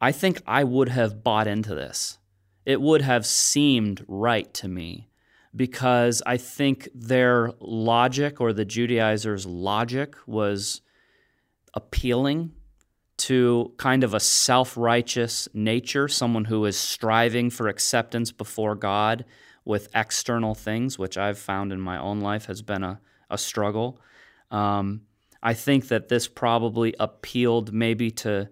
I 0.00 0.12
think 0.12 0.42
I 0.46 0.64
would 0.64 0.88
have 0.88 1.22
bought 1.22 1.46
into 1.46 1.74
this. 1.74 2.18
It 2.64 2.80
would 2.80 3.02
have 3.02 3.24
seemed 3.24 4.04
right 4.08 4.52
to 4.54 4.68
me 4.68 5.08
because 5.54 6.22
I 6.26 6.36
think 6.36 6.88
their 6.94 7.52
logic 7.60 8.40
or 8.40 8.52
the 8.52 8.64
Judaizers' 8.64 9.46
logic 9.46 10.16
was 10.26 10.82
appealing 11.74 12.52
to 13.18 13.72
kind 13.78 14.04
of 14.04 14.12
a 14.12 14.20
self 14.20 14.76
righteous 14.76 15.48
nature, 15.54 16.08
someone 16.08 16.44
who 16.46 16.64
is 16.66 16.76
striving 16.76 17.48
for 17.50 17.68
acceptance 17.68 18.30
before 18.32 18.74
God 18.74 19.24
with 19.64 19.88
external 19.94 20.54
things, 20.54 20.98
which 20.98 21.16
I've 21.16 21.38
found 21.38 21.72
in 21.72 21.80
my 21.80 21.98
own 21.98 22.20
life 22.20 22.46
has 22.46 22.62
been 22.62 22.84
a, 22.84 23.00
a 23.30 23.38
struggle. 23.38 24.00
Um, 24.50 25.02
I 25.50 25.54
think 25.54 25.88
that 25.88 26.08
this 26.08 26.26
probably 26.28 26.90
appealed 26.98 27.72
maybe 27.72 28.10
to 28.24 28.48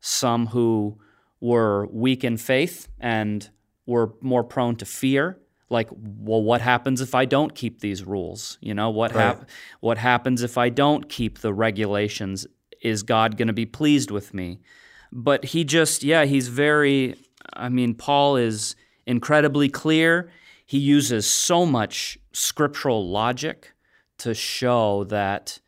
some 0.00 0.46
who 0.54 0.98
were 1.40 1.86
weak 2.04 2.24
in 2.24 2.36
faith 2.36 2.88
and 2.98 3.48
were 3.86 4.14
more 4.20 4.44
prone 4.44 4.76
to 4.76 4.84
fear 4.86 5.24
like 5.68 5.88
well 6.28 6.42
what 6.50 6.60
happens 6.60 7.00
if 7.00 7.14
i 7.14 7.24
don't 7.24 7.54
keep 7.54 7.80
these 7.80 8.02
rules? 8.14 8.58
You 8.60 8.74
know 8.74 8.90
what 8.90 9.14
Right. 9.14 9.36
hap- 9.36 9.48
what 9.80 9.98
happens 9.98 10.42
if 10.42 10.56
i 10.58 10.68
don't 10.82 11.08
keep 11.08 11.38
the 11.40 11.52
regulations? 11.66 12.46
Is 12.82 13.02
god 13.02 13.36
going 13.38 13.48
to 13.54 13.60
be 13.64 13.66
pleased 13.66 14.10
with 14.10 14.32
me? 14.40 14.48
But 15.12 15.40
he 15.52 15.60
just 15.64 16.02
yeah 16.02 16.24
he's 16.24 16.48
very 16.48 17.14
i 17.66 17.68
mean 17.68 17.94
paul 17.94 18.36
is 18.36 18.76
incredibly 19.06 19.68
clear. 19.68 20.30
He 20.66 20.78
uses 20.78 21.26
so 21.26 21.66
much 21.66 22.16
scriptural 22.32 23.00
logic 23.20 23.72
to 24.18 24.34
show 24.34 25.04
that 25.04 25.58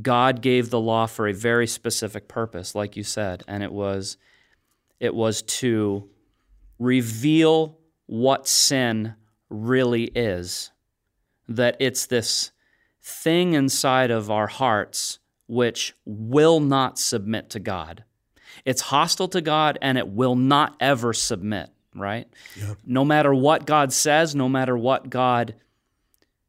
god 0.00 0.40
gave 0.40 0.70
the 0.70 0.80
law 0.80 1.06
for 1.06 1.26
a 1.26 1.34
very 1.34 1.66
specific 1.66 2.28
purpose 2.28 2.74
like 2.74 2.96
you 2.96 3.02
said 3.02 3.42
and 3.48 3.62
it 3.62 3.72
was 3.72 4.16
it 5.00 5.14
was 5.14 5.42
to 5.42 6.08
reveal 6.78 7.78
what 8.06 8.48
sin 8.48 9.14
really 9.48 10.04
is. 10.04 10.72
That 11.48 11.76
it's 11.80 12.06
this 12.06 12.52
thing 13.02 13.54
inside 13.54 14.10
of 14.10 14.30
our 14.30 14.46
hearts 14.46 15.18
which 15.46 15.94
will 16.04 16.60
not 16.60 16.98
submit 16.98 17.50
to 17.50 17.58
God. 17.60 18.04
It's 18.64 18.82
hostile 18.82 19.28
to 19.28 19.40
God 19.40 19.78
and 19.82 19.98
it 19.98 20.08
will 20.08 20.36
not 20.36 20.76
ever 20.80 21.12
submit, 21.12 21.70
right? 21.94 22.28
No 22.84 23.04
matter 23.04 23.34
what 23.34 23.66
God 23.66 23.92
says, 23.92 24.34
no 24.34 24.48
matter 24.48 24.76
what 24.76 25.10
God, 25.10 25.54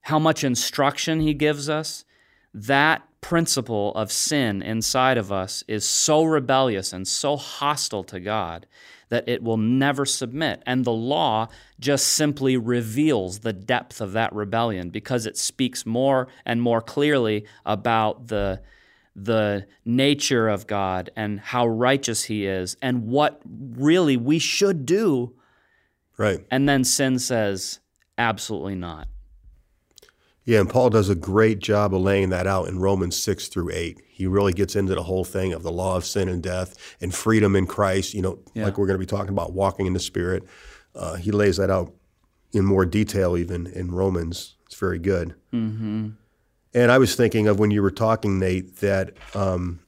how 0.01 0.19
much 0.19 0.43
instruction 0.43 1.19
He 1.19 1.33
gives 1.33 1.69
us, 1.69 2.05
that 2.53 3.01
principle 3.21 3.93
of 3.95 4.11
sin 4.11 4.61
inside 4.61 5.17
of 5.17 5.31
us 5.31 5.63
is 5.67 5.87
so 5.87 6.23
rebellious 6.23 6.91
and 6.91 7.07
so 7.07 7.37
hostile 7.37 8.03
to 8.03 8.19
God 8.19 8.65
that 9.09 9.27
it 9.27 9.43
will 9.43 9.57
never 9.57 10.05
submit. 10.05 10.63
And 10.65 10.85
the 10.85 10.91
law 10.91 11.49
just 11.79 12.07
simply 12.07 12.57
reveals 12.57 13.39
the 13.39 13.53
depth 13.53 14.01
of 14.01 14.13
that 14.13 14.33
rebellion 14.33 14.89
because 14.89 15.25
it 15.25 15.37
speaks 15.37 15.85
more 15.85 16.27
and 16.45 16.61
more 16.61 16.81
clearly 16.81 17.45
about 17.65 18.27
the 18.27 18.61
the 19.13 19.67
nature 19.83 20.47
of 20.47 20.67
God 20.67 21.09
and 21.17 21.37
how 21.37 21.67
righteous 21.67 22.23
he 22.23 22.45
is 22.45 22.77
and 22.81 23.07
what 23.07 23.41
really 23.45 24.15
we 24.15 24.39
should 24.39 24.85
do 24.85 25.33
Right. 26.15 26.45
and 26.49 26.69
then 26.69 26.85
sin 26.85 27.19
says 27.19 27.81
absolutely 28.17 28.75
not. 28.75 29.09
Yeah, 30.43 30.59
and 30.59 30.69
Paul 30.69 30.89
does 30.89 31.07
a 31.09 31.15
great 31.15 31.59
job 31.59 31.93
of 31.93 32.01
laying 32.01 32.29
that 32.29 32.47
out 32.47 32.67
in 32.67 32.79
Romans 32.79 33.15
6 33.21 33.47
through 33.47 33.69
8. 33.71 34.01
He 34.09 34.25
really 34.25 34.53
gets 34.53 34.75
into 34.75 34.95
the 34.95 35.03
whole 35.03 35.23
thing 35.23 35.53
of 35.53 35.61
the 35.61 35.71
law 35.71 35.95
of 35.97 36.05
sin 36.05 36.27
and 36.29 36.41
death 36.41 36.95
and 36.99 37.13
freedom 37.13 37.55
in 37.55 37.67
Christ, 37.67 38.13
you 38.15 38.21
know, 38.23 38.39
Yeah. 38.55 38.65
like 38.65 38.77
we're 38.77 38.87
going 38.87 38.99
to 38.99 39.05
be 39.05 39.05
talking 39.05 39.29
about 39.29 39.53
walking 39.53 39.85
in 39.85 39.93
the 39.93 39.99
Spirit. 39.99 40.43
Uh, 40.95 41.15
he 41.15 41.31
lays 41.31 41.57
that 41.57 41.69
out 41.69 41.93
in 42.53 42.65
more 42.65 42.85
detail 42.85 43.37
even 43.37 43.67
in 43.67 43.91
Romans. 43.91 44.55
It's 44.65 44.75
very 44.75 44.99
good. 44.99 45.35
Mm-hmm. 45.53 46.09
And 46.73 46.91
I 46.91 46.97
was 46.97 47.15
thinking 47.15 47.47
of 47.47 47.59
when 47.59 47.69
you 47.71 47.81
were 47.81 47.91
talking, 47.91 48.39
Nate, 48.39 48.77
that 48.77 49.13
um, 49.35 49.79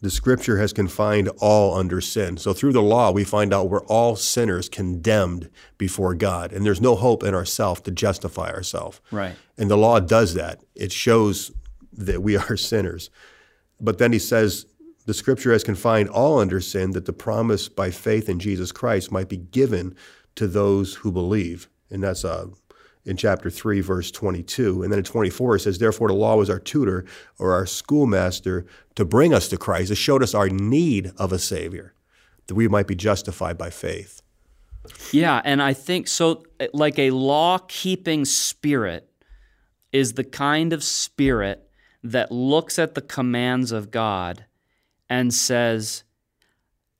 the 0.00 0.10
scripture 0.10 0.58
has 0.58 0.72
confined 0.72 1.28
all 1.38 1.74
under 1.74 2.00
sin. 2.00 2.36
So 2.36 2.52
through 2.52 2.72
the 2.72 2.82
law, 2.82 3.10
we 3.10 3.24
find 3.24 3.54
out 3.54 3.70
we're 3.70 3.84
all 3.86 4.14
sinners 4.14 4.68
condemned 4.68 5.48
before 5.78 6.14
God, 6.14 6.52
and 6.52 6.66
there's 6.66 6.80
no 6.80 6.94
hope 6.96 7.22
in 7.22 7.34
ourselves 7.34 7.80
to 7.82 7.90
justify 7.90 8.50
ourselves. 8.50 9.00
Right. 9.10 9.34
And 9.56 9.70
the 9.70 9.78
law 9.78 10.00
does 10.00 10.34
that. 10.34 10.62
It 10.74 10.92
shows 10.92 11.50
that 11.92 12.22
we 12.22 12.36
are 12.36 12.56
sinners. 12.56 13.10
But 13.80 13.98
then 13.98 14.12
he 14.12 14.18
says, 14.18 14.66
the 15.06 15.14
scripture 15.14 15.52
has 15.52 15.62
confined 15.64 16.08
all 16.08 16.40
under 16.40 16.60
sin 16.60 16.90
that 16.90 17.06
the 17.06 17.12
promise 17.12 17.68
by 17.68 17.90
faith 17.90 18.28
in 18.28 18.38
Jesus 18.38 18.72
Christ 18.72 19.12
might 19.12 19.28
be 19.28 19.36
given 19.36 19.94
to 20.34 20.46
those 20.46 20.96
who 20.96 21.12
believe. 21.12 21.68
And 21.90 22.02
that's 22.02 22.24
uh, 22.24 22.48
in 23.06 23.16
chapter 23.16 23.48
3, 23.48 23.80
verse 23.80 24.10
22. 24.10 24.82
And 24.82 24.92
then 24.92 24.98
in 24.98 25.04
24, 25.04 25.56
it 25.56 25.60
says, 25.60 25.78
Therefore, 25.78 26.08
the 26.08 26.14
law 26.14 26.36
was 26.36 26.50
our 26.50 26.58
tutor 26.58 27.06
or 27.38 27.52
our 27.52 27.64
schoolmaster 27.64 28.66
to 28.96 29.04
bring 29.04 29.32
us 29.32 29.48
to 29.48 29.56
Christ. 29.56 29.90
It 29.90 29.94
showed 29.94 30.22
us 30.22 30.34
our 30.34 30.48
need 30.48 31.12
of 31.16 31.32
a 31.32 31.38
Savior, 31.38 31.94
that 32.48 32.54
we 32.54 32.68
might 32.68 32.86
be 32.86 32.96
justified 32.96 33.56
by 33.56 33.70
faith. 33.70 34.22
Yeah, 35.12 35.40
and 35.44 35.62
I 35.62 35.72
think 35.72 36.08
so. 36.08 36.44
Like 36.72 36.98
a 36.98 37.10
law 37.10 37.58
keeping 37.68 38.24
spirit 38.24 39.08
is 39.92 40.14
the 40.14 40.24
kind 40.24 40.72
of 40.72 40.82
spirit 40.84 41.68
that 42.02 42.30
looks 42.30 42.78
at 42.78 42.94
the 42.94 43.00
commands 43.00 43.72
of 43.72 43.90
God 43.90 44.44
and 45.08 45.32
says, 45.32 46.04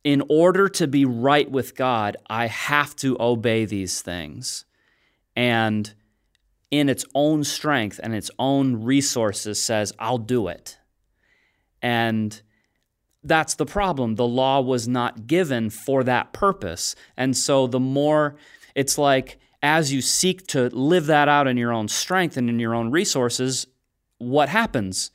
in 0.04 0.22
order 0.28 0.68
to 0.68 0.86
be 0.86 1.04
right 1.04 1.50
with 1.50 1.74
God, 1.74 2.16
I 2.28 2.46
have 2.46 2.94
to 2.96 3.16
obey 3.18 3.64
these 3.64 4.02
things. 4.02 4.65
And 5.36 5.92
in 6.70 6.88
its 6.88 7.04
own 7.14 7.44
strength 7.44 8.00
and 8.02 8.14
its 8.14 8.30
own 8.38 8.82
resources 8.82 9.62
says, 9.62 9.92
I'll 9.98 10.18
do 10.18 10.48
it. 10.48 10.78
And 11.82 12.40
that's 13.22 13.54
the 13.54 13.66
problem. 13.66 14.14
The 14.16 14.26
law 14.26 14.60
was 14.60 14.88
not 14.88 15.26
given 15.26 15.70
for 15.70 16.02
that 16.04 16.32
purpose. 16.32 16.96
And 17.16 17.36
so 17.36 17.66
the 17.66 17.80
more 17.80 18.36
it's 18.74 18.98
like 18.98 19.38
as 19.62 19.92
you 19.92 20.00
seek 20.00 20.46
to 20.48 20.68
live 20.68 21.06
that 21.06 21.28
out 21.28 21.46
in 21.46 21.56
your 21.56 21.72
own 21.72 21.88
strength 21.88 22.36
and 22.36 22.48
in 22.48 22.58
your 22.58 22.74
own 22.74 22.90
resources, 22.90 23.66
what 24.18 24.48
happens? 24.48 25.10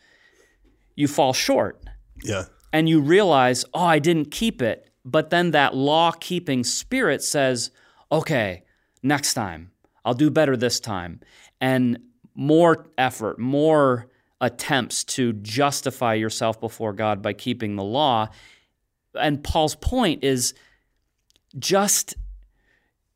You 0.95 1.07
fall 1.07 1.33
short 1.33 1.81
Yeah. 2.23 2.45
and 2.73 2.87
you 2.87 2.99
realize, 3.01 3.65
oh, 3.73 3.85
I 3.85 3.99
didn't 3.99 4.31
keep 4.31 4.61
it. 4.61 4.89
But 5.03 5.29
then 5.29 5.51
that 5.51 5.73
law 5.75 6.11
keeping 6.11 6.63
spirit 6.63 7.23
says, 7.23 7.71
okay, 8.11 8.63
next 9.01 9.33
time, 9.33 9.71
I'll 10.05 10.13
do 10.13 10.29
better 10.29 10.57
this 10.57 10.79
time. 10.79 11.19
And 11.59 11.99
more 12.33 12.87
effort, 12.97 13.39
more 13.39 14.07
attempts 14.39 15.03
to 15.03 15.33
justify 15.33 16.15
yourself 16.15 16.59
before 16.59 16.93
God 16.93 17.21
by 17.21 17.33
keeping 17.33 17.75
the 17.75 17.83
law. 17.83 18.29
And 19.13 19.43
Paul's 19.43 19.75
point 19.75 20.23
is 20.23 20.53
just 21.59 22.15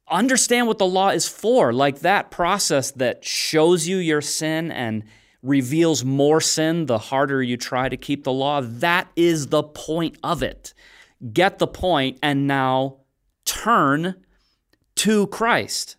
understand 0.09 0.67
what 0.67 0.77
the 0.77 0.85
law 0.85 1.09
is 1.09 1.27
for. 1.27 1.73
Like 1.73 1.99
that 1.99 2.29
process 2.29 2.91
that 2.91 3.25
shows 3.25 3.87
you 3.87 3.97
your 3.97 4.21
sin 4.21 4.71
and 4.71 5.03
reveals 5.41 6.03
more 6.03 6.41
sin 6.41 6.85
the 6.85 6.97
harder 6.97 7.41
you 7.41 7.57
try 7.57 7.89
to 7.89 7.97
keep 7.97 8.23
the 8.23 8.33
law. 8.33 8.61
That 8.61 9.07
is 9.15 9.47
the 9.47 9.63
point 9.63 10.17
of 10.23 10.43
it. 10.43 10.73
Get 11.33 11.59
the 11.59 11.67
point 11.67 12.19
and 12.21 12.47
now 12.47 12.97
turn 13.45 14.15
to 14.95 15.27
Christ. 15.27 15.97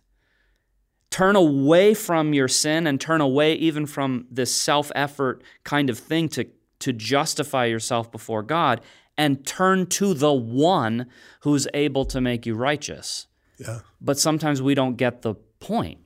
Turn 1.17 1.35
away 1.35 1.95
from 1.95 2.35
your 2.35 2.47
sin 2.47 2.85
and 2.85 3.01
turn 3.01 3.21
away 3.21 3.55
even 3.55 3.87
from 3.87 4.27
this 4.29 4.53
self 4.53 4.91
effort 4.93 5.41
kind 5.63 5.89
of 5.89 5.97
thing 5.97 6.29
to, 6.29 6.45
to 6.77 6.93
justify 6.93 7.65
yourself 7.65 8.11
before 8.11 8.43
God 8.43 8.81
and 9.17 9.43
turn 9.43 9.87
to 9.87 10.13
the 10.13 10.31
one 10.31 11.07
who's 11.39 11.67
able 11.73 12.05
to 12.05 12.21
make 12.21 12.45
you 12.45 12.53
righteous. 12.53 13.25
Yeah. 13.57 13.79
But 13.99 14.19
sometimes 14.19 14.61
we 14.61 14.75
don't 14.75 14.95
get 14.95 15.23
the 15.23 15.33
point. 15.59 15.97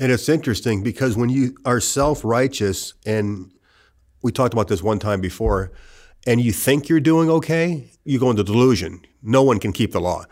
And 0.00 0.10
it's 0.10 0.28
interesting 0.28 0.82
because 0.82 1.16
when 1.16 1.28
you 1.28 1.56
are 1.64 1.78
self 1.78 2.24
righteous, 2.24 2.94
and 3.06 3.52
we 4.22 4.32
talked 4.32 4.54
about 4.54 4.66
this 4.66 4.82
one 4.82 4.98
time 4.98 5.20
before, 5.20 5.70
and 6.26 6.40
you 6.40 6.50
think 6.50 6.88
you're 6.88 6.98
doing 6.98 7.30
okay, 7.30 7.92
you 8.02 8.18
go 8.18 8.30
into 8.30 8.42
delusion. 8.42 9.02
No 9.22 9.44
one 9.44 9.60
can 9.60 9.72
keep 9.72 9.92
the 9.92 10.00
law, 10.00 10.24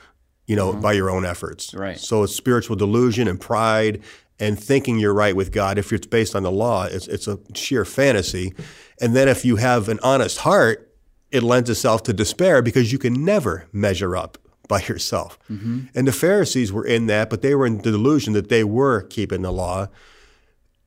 you 0.51 0.57
know, 0.57 0.73
mm-hmm. 0.73 0.81
by 0.81 0.93
your 0.93 1.09
own 1.09 1.25
efforts. 1.25 1.73
Right. 1.75 1.97
So 1.97 2.25
it's 2.25 2.35
spiritual 2.35 2.75
delusion 2.75 3.29
and 3.29 3.41
pride 3.41 4.03
and 4.41 4.59
thinking 4.59 4.99
you're 4.99 5.15
right 5.15 5.37
with 5.37 5.53
God. 5.53 5.79
If 5.79 5.93
it's 5.93 6.09
based 6.09 6.35
on 6.35 6.43
the 6.43 6.51
law, 6.51 6.87
it's, 6.87 7.07
it's 7.07 7.29
a 7.29 7.39
sheer 7.55 7.85
fantasy. 7.85 8.53
And 9.01 9.15
then 9.15 9.29
if 9.29 9.45
you 9.45 9.57
have 9.57 9.89
an 9.89 10.01
honest 10.03 10.39
heart, 10.39 10.93
it 11.31 11.45
lends 11.45 11.71
itself 11.71 12.03
to 12.03 12.13
despair 12.13 12.63
because 12.63 12.91
you 12.91 12.99
can 12.99 13.25
never 13.25 13.69
measure 13.73 14.17
up 14.17 14.39
by 14.67 14.81
yourself. 14.89 15.39
Mm-hmm. 15.49 15.83
And 15.95 16.09
the 16.09 16.13
Pharisees 16.13 16.73
were 16.73 16.85
in 16.85 17.07
that, 17.07 17.31
but 17.31 17.43
they 17.43 17.55
were 17.55 17.65
in 17.65 17.77
the 17.79 17.93
delusion 17.93 18.33
that 18.33 18.49
they 18.49 18.65
were 18.65 19.03
keeping 19.03 19.43
the 19.43 19.53
law. 19.53 19.87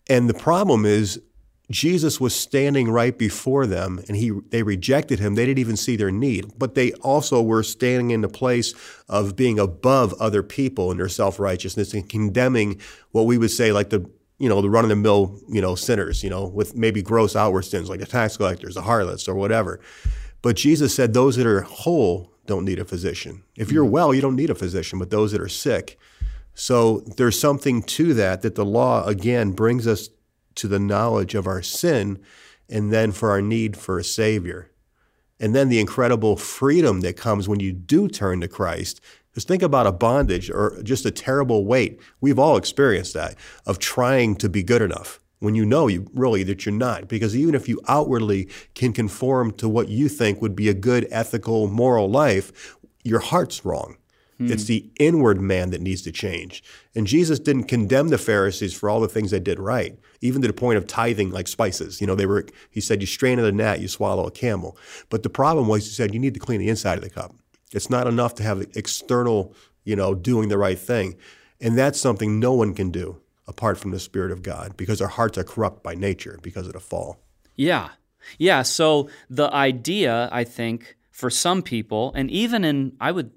And 0.10 0.30
the 0.30 0.34
problem 0.34 0.86
is, 0.86 1.22
Jesus 1.74 2.22
was 2.22 2.36
standing 2.36 2.92
right 2.92 3.18
before 3.18 3.66
them, 3.66 4.00
and 4.08 4.16
he 4.16 4.30
they 4.50 4.62
rejected 4.62 5.20
him. 5.20 5.34
They 5.34 5.46
didn't 5.46 5.60
even 5.60 5.76
see 5.76 5.96
their 5.96 6.12
need, 6.12 6.54
but 6.58 6.76
they 6.76 6.94
also 6.94 7.42
were 7.42 7.64
standing 7.64 8.12
in 8.12 8.22
the 8.22 8.30
place 8.30 8.74
of 9.10 9.36
being 9.36 9.58
above 9.58 10.14
other 10.20 10.44
people 10.44 10.92
in 10.92 10.98
their 10.98 11.10
self 11.10 11.40
righteousness 11.40 11.94
and 11.94 12.08
condemning 12.08 12.80
what 13.12 13.24
we 13.26 13.40
would 13.40 13.52
say 13.52 13.72
like 13.72 13.90
the 13.90 14.08
you 14.38 14.48
know 14.48 14.62
the 14.62 14.70
run 14.70 14.86
of 14.86 14.90
the 14.90 14.96
mill 14.96 15.40
you 15.50 15.62
know 15.62 15.74
sinners 15.74 16.24
you 16.24 16.30
know 16.30 16.46
with 16.46 16.76
maybe 16.76 17.02
gross 17.02 17.36
outward 17.36 17.64
sins 17.64 17.90
like 17.90 18.00
the 18.00 18.06
tax 18.06 18.38
collectors, 18.38 18.76
the 18.76 18.84
harlots, 18.84 19.28
or 19.28 19.34
whatever. 19.34 19.80
But 20.44 20.56
Jesus 20.56 20.94
said 20.94 21.14
those 21.14 21.38
that 21.38 21.48
are 21.48 21.62
whole 21.62 22.32
don't 22.46 22.66
need 22.66 22.78
a 22.78 22.86
physician. 22.86 23.44
If 23.56 23.72
you're 23.72 23.86
mm. 23.86 23.92
well, 23.92 24.14
you 24.14 24.22
don't 24.22 24.36
need 24.36 24.52
a 24.52 24.56
physician, 24.56 25.00
but 25.00 25.10
those 25.10 25.32
that 25.32 25.42
are 25.42 25.50
sick. 25.50 25.98
So 26.54 27.00
there's 27.18 27.40
something 27.40 27.82
to 27.84 28.14
that 28.14 28.44
that 28.44 28.54
the 28.54 28.66
law 28.66 29.06
again 29.06 29.54
brings 29.54 29.88
us 29.88 30.10
to 30.56 30.68
the 30.68 30.80
knowledge 30.80 31.36
of 31.36 31.48
our 31.48 31.62
sin 31.62 32.20
and 32.70 32.92
then 32.92 33.12
for 33.12 33.30
our 33.32 33.42
need 33.42 33.78
for 33.78 34.00
a 34.00 34.04
savior. 34.04 34.72
And 35.40 35.54
then 35.54 35.70
the 35.70 35.80
incredible 35.80 36.38
freedom 36.38 37.02
that 37.02 37.18
comes 37.18 37.50
when 37.50 37.60
you 37.60 37.74
do 37.74 38.08
turn 38.08 38.42
to 38.42 38.48
Christ. 38.48 39.02
Just 39.34 39.48
think 39.48 39.64
about 39.64 39.88
a 39.88 39.92
bondage 39.92 40.50
or 40.50 40.80
just 40.84 41.06
a 41.06 41.12
terrible 41.12 41.66
weight. 41.66 42.00
We've 42.22 42.40
all 42.40 42.56
experienced 42.56 43.14
that 43.16 43.36
of 43.66 43.80
trying 43.80 44.36
to 44.38 44.50
be 44.50 44.64
good 44.64 44.82
enough 44.82 45.20
when 45.40 45.56
you 45.56 45.66
know 45.66 45.88
you 45.88 46.08
really 46.14 46.44
that 46.44 46.66
you're 46.66 46.74
not. 46.74 47.08
Because 47.08 47.36
even 47.36 47.56
if 47.56 47.68
you 47.68 47.82
outwardly 47.88 48.48
can 48.76 48.94
conform 48.94 49.52
to 49.54 49.68
what 49.68 49.90
you 49.90 50.08
think 50.08 50.42
would 50.42 50.56
be 50.56 50.70
a 50.70 50.74
good, 50.74 51.08
ethical, 51.12 51.68
moral 51.68 52.10
life, 52.10 52.78
your 53.04 53.20
heart's 53.20 53.66
wrong. 53.66 53.98
It's 54.40 54.66
the 54.66 54.90
inward 55.00 55.40
man 55.40 55.70
that 55.70 55.82
needs 55.82 56.02
to 56.04 56.12
change. 56.12 56.64
And 56.96 57.08
Jesus 57.08 57.40
didn't 57.40 57.66
condemn 57.66 58.10
the 58.10 58.18
Pharisees 58.18 58.74
for 58.74 58.90
all 58.90 59.00
the 59.00 59.08
things 59.08 59.32
they 59.32 59.40
did 59.40 59.60
right, 59.60 59.98
even 60.22 60.42
to 60.42 60.48
the 60.48 60.54
point 60.54 60.78
of 60.78 60.88
tithing 60.88 61.32
like 61.32 61.48
spices. 61.48 62.02
You 62.02 62.08
know, 62.08 62.16
they 62.16 62.26
were 62.26 62.46
he 62.70 62.82
said 62.82 63.02
you 63.02 63.08
strain 63.08 63.40
at 63.40 63.46
a 63.46 63.52
gnat, 63.52 63.80
you 63.80 63.88
swallow 63.88 64.26
a 64.28 64.32
camel. 64.32 64.78
But 65.10 65.24
the 65.24 65.30
problem 65.30 65.68
was 65.68 65.86
he 65.86 65.92
said 65.92 66.14
you 66.14 66.20
need 66.20 66.34
to 66.34 66.40
clean 66.40 66.60
the 66.60 66.70
inside 66.70 66.98
of 66.98 67.04
the 67.04 67.10
cup. 67.10 67.34
It's 67.72 67.90
not 67.90 68.08
enough 68.08 68.36
to 68.36 68.44
have 68.44 68.62
external, 68.76 69.54
you 69.84 69.96
know, 69.96 70.14
doing 70.14 70.50
the 70.50 70.58
right 70.58 70.78
thing. 70.78 71.16
And 71.60 71.78
that's 71.78 72.00
something 72.00 72.40
no 72.40 72.54
one 72.54 72.74
can 72.74 72.92
do 72.92 73.22
apart 73.48 73.78
from 73.78 73.92
the 73.92 74.00
Spirit 74.00 74.32
of 74.32 74.42
God 74.42 74.76
because 74.78 75.02
our 75.02 75.08
hearts 75.08 75.38
are 75.38 75.44
corrupt 75.44 75.84
by 75.84 75.96
nature 75.96 76.40
because 76.42 76.68
of 76.68 76.74
the 76.74 76.80
fall. 76.80 77.20
Yeah. 77.56 77.90
Yeah. 78.38 78.62
So 78.62 79.10
the 79.30 79.54
idea, 79.54 80.30
I 80.32 80.44
think, 80.44 80.98
for 81.12 81.30
some 81.30 81.62
people, 81.62 82.12
and 82.16 82.32
even 82.32 82.64
in, 82.64 82.96
I 83.00 83.12
would, 83.12 83.32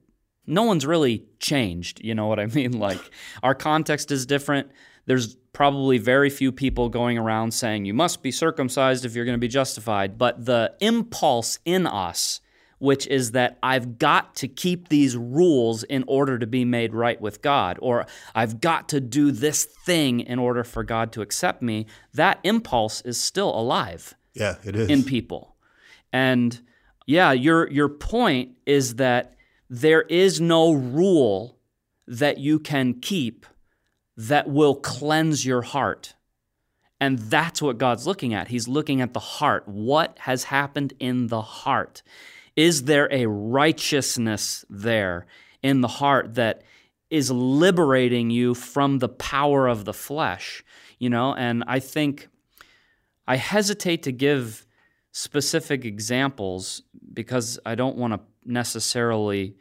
no 0.47 0.63
one's 0.63 0.87
really 0.87 1.25
changed. 1.41 2.01
You 2.05 2.15
know 2.15 2.27
what 2.27 2.39
I 2.41 2.47
mean? 2.59 2.79
Like 2.79 3.01
our 3.43 3.55
context 3.55 4.11
is 4.11 4.27
different. 4.27 4.71
There's 5.07 5.37
probably 5.53 5.99
very 5.99 6.29
few 6.31 6.53
people 6.53 6.89
going 6.89 7.17
around 7.17 7.53
saying 7.53 7.85
you 7.85 7.95
must 7.95 8.23
be 8.23 8.31
circumcised 8.31 9.05
if 9.05 9.15
you're 9.15 9.25
going 9.25 9.37
to 9.37 9.41
be 9.41 9.49
justified. 9.49 10.19
But 10.19 10.45
the 10.45 10.75
impulse 10.81 11.59
in 11.65 11.87
us, 11.87 12.41
which 12.79 13.07
is 13.07 13.31
that 13.33 13.57
I've 13.63 13.99
got 13.99 14.35
to 14.37 14.49
keep 14.49 14.89
these 14.89 15.17
rules 15.17 15.83
in 15.85 16.05
order 16.07 16.39
to 16.39 16.47
be 16.47 16.65
made 16.67 16.93
right 16.93 17.19
with 17.19 17.41
God, 17.41 17.79
or 17.81 18.07
I've 18.35 18.61
got 18.61 18.89
to 18.91 19.01
do 19.01 19.31
this 19.31 19.65
thing 19.65 20.21
in 20.21 20.39
order 20.39 20.63
for 20.63 20.83
God 20.85 21.13
to 21.13 21.23
accept 21.23 21.63
me, 21.63 21.87
that 22.13 22.39
impulse 22.43 23.01
is 23.03 23.19
still 23.19 23.49
alive 23.59 24.15
Yeah, 24.35 24.57
it 24.65 24.77
is. 24.77 24.91
in 24.91 25.05
people. 25.05 25.57
And 26.13 26.61
yeah, 27.07 27.33
your 27.33 27.71
your 27.71 27.89
point 27.89 28.57
is 28.67 28.97
that 28.97 29.36
there 29.69 30.03
is 30.03 30.41
no 30.41 30.73
rule 30.73 31.59
that 32.07 32.39
you 32.39 32.59
can 32.59 32.95
keep 32.95 33.47
that 34.17 34.49
will 34.49 34.75
cleanse 34.75 35.45
your 35.45 35.63
heart. 35.63 36.15
And 37.01 37.19
that's 37.19 37.61
what 37.61 37.79
God's 37.79 38.07
looking 38.07 38.33
at. 38.33 38.49
He's 38.49 38.69
looking 38.69 39.01
at 39.01 39.13
the 39.13 39.21
heart. 39.21 39.69
What 39.69 40.19
has 40.21 40.45
happened 40.45 40.95
in 40.99 41.27
the 41.27 41.43
heart? 41.43 42.03
Is 42.55 42.85
there 42.85 43.09
a 43.13 43.27
righteousness 43.27 44.65
there 44.71 45.27
in 45.63 45.83
the 45.83 45.89
heart 45.89 46.35
that 46.37 46.63
is 47.11 47.31
liberating 47.31 48.31
you 48.31 48.55
from 48.55 48.99
the 48.99 49.11
power 49.11 49.67
of 49.67 49.85
the 49.85 49.93
flesh? 49.93 50.65
You 50.99 51.11
know, 51.11 51.35
and 51.35 51.65
I 51.67 51.81
think 51.81 52.29
I 53.29 53.37
hesitate 53.37 54.03
to 54.05 54.13
give 54.13 54.67
specific 55.13 55.85
examples 55.85 56.83
because 57.13 57.59
I 57.67 57.75
don't 57.75 57.97
want 57.97 58.15
to 58.15 58.21
necessarily 58.47 59.57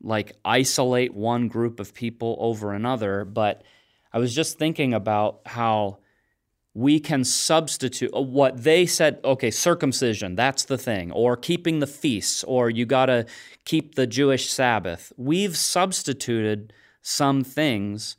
like 0.00 0.32
isolate 0.44 1.14
one 1.14 1.48
group 1.48 1.80
of 1.80 1.94
people 1.94 2.36
over 2.38 2.72
another, 2.72 3.24
but 3.24 3.62
I 4.12 4.18
was 4.18 4.34
just 4.34 4.58
thinking 4.58 4.94
about 4.94 5.40
how 5.46 5.98
we 6.74 7.00
can 7.00 7.24
substitute 7.24 8.10
uh, 8.14 8.20
what 8.20 8.62
they 8.62 8.86
said 8.86 9.18
okay 9.24 9.50
circumcision 9.50 10.36
that's 10.36 10.64
the 10.66 10.78
thing 10.78 11.10
or 11.10 11.36
keeping 11.36 11.80
the 11.80 11.86
feasts 11.88 12.44
or 12.44 12.70
you 12.70 12.86
got 12.86 13.06
to 13.06 13.26
keep 13.64 13.96
the 13.96 14.06
jewish 14.06 14.48
sabbath. 14.50 15.12
We've 15.16 15.56
substituted 15.56 16.72
some 17.02 17.42
things. 17.42 18.16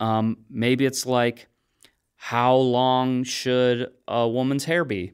Um, 0.00 0.38
maybe 0.50 0.84
it's 0.84 1.06
like 1.06 1.46
how 2.16 2.54
long 2.54 3.24
should 3.24 3.92
a 4.08 4.28
woman's 4.28 4.64
hair 4.64 4.84
be 4.84 5.12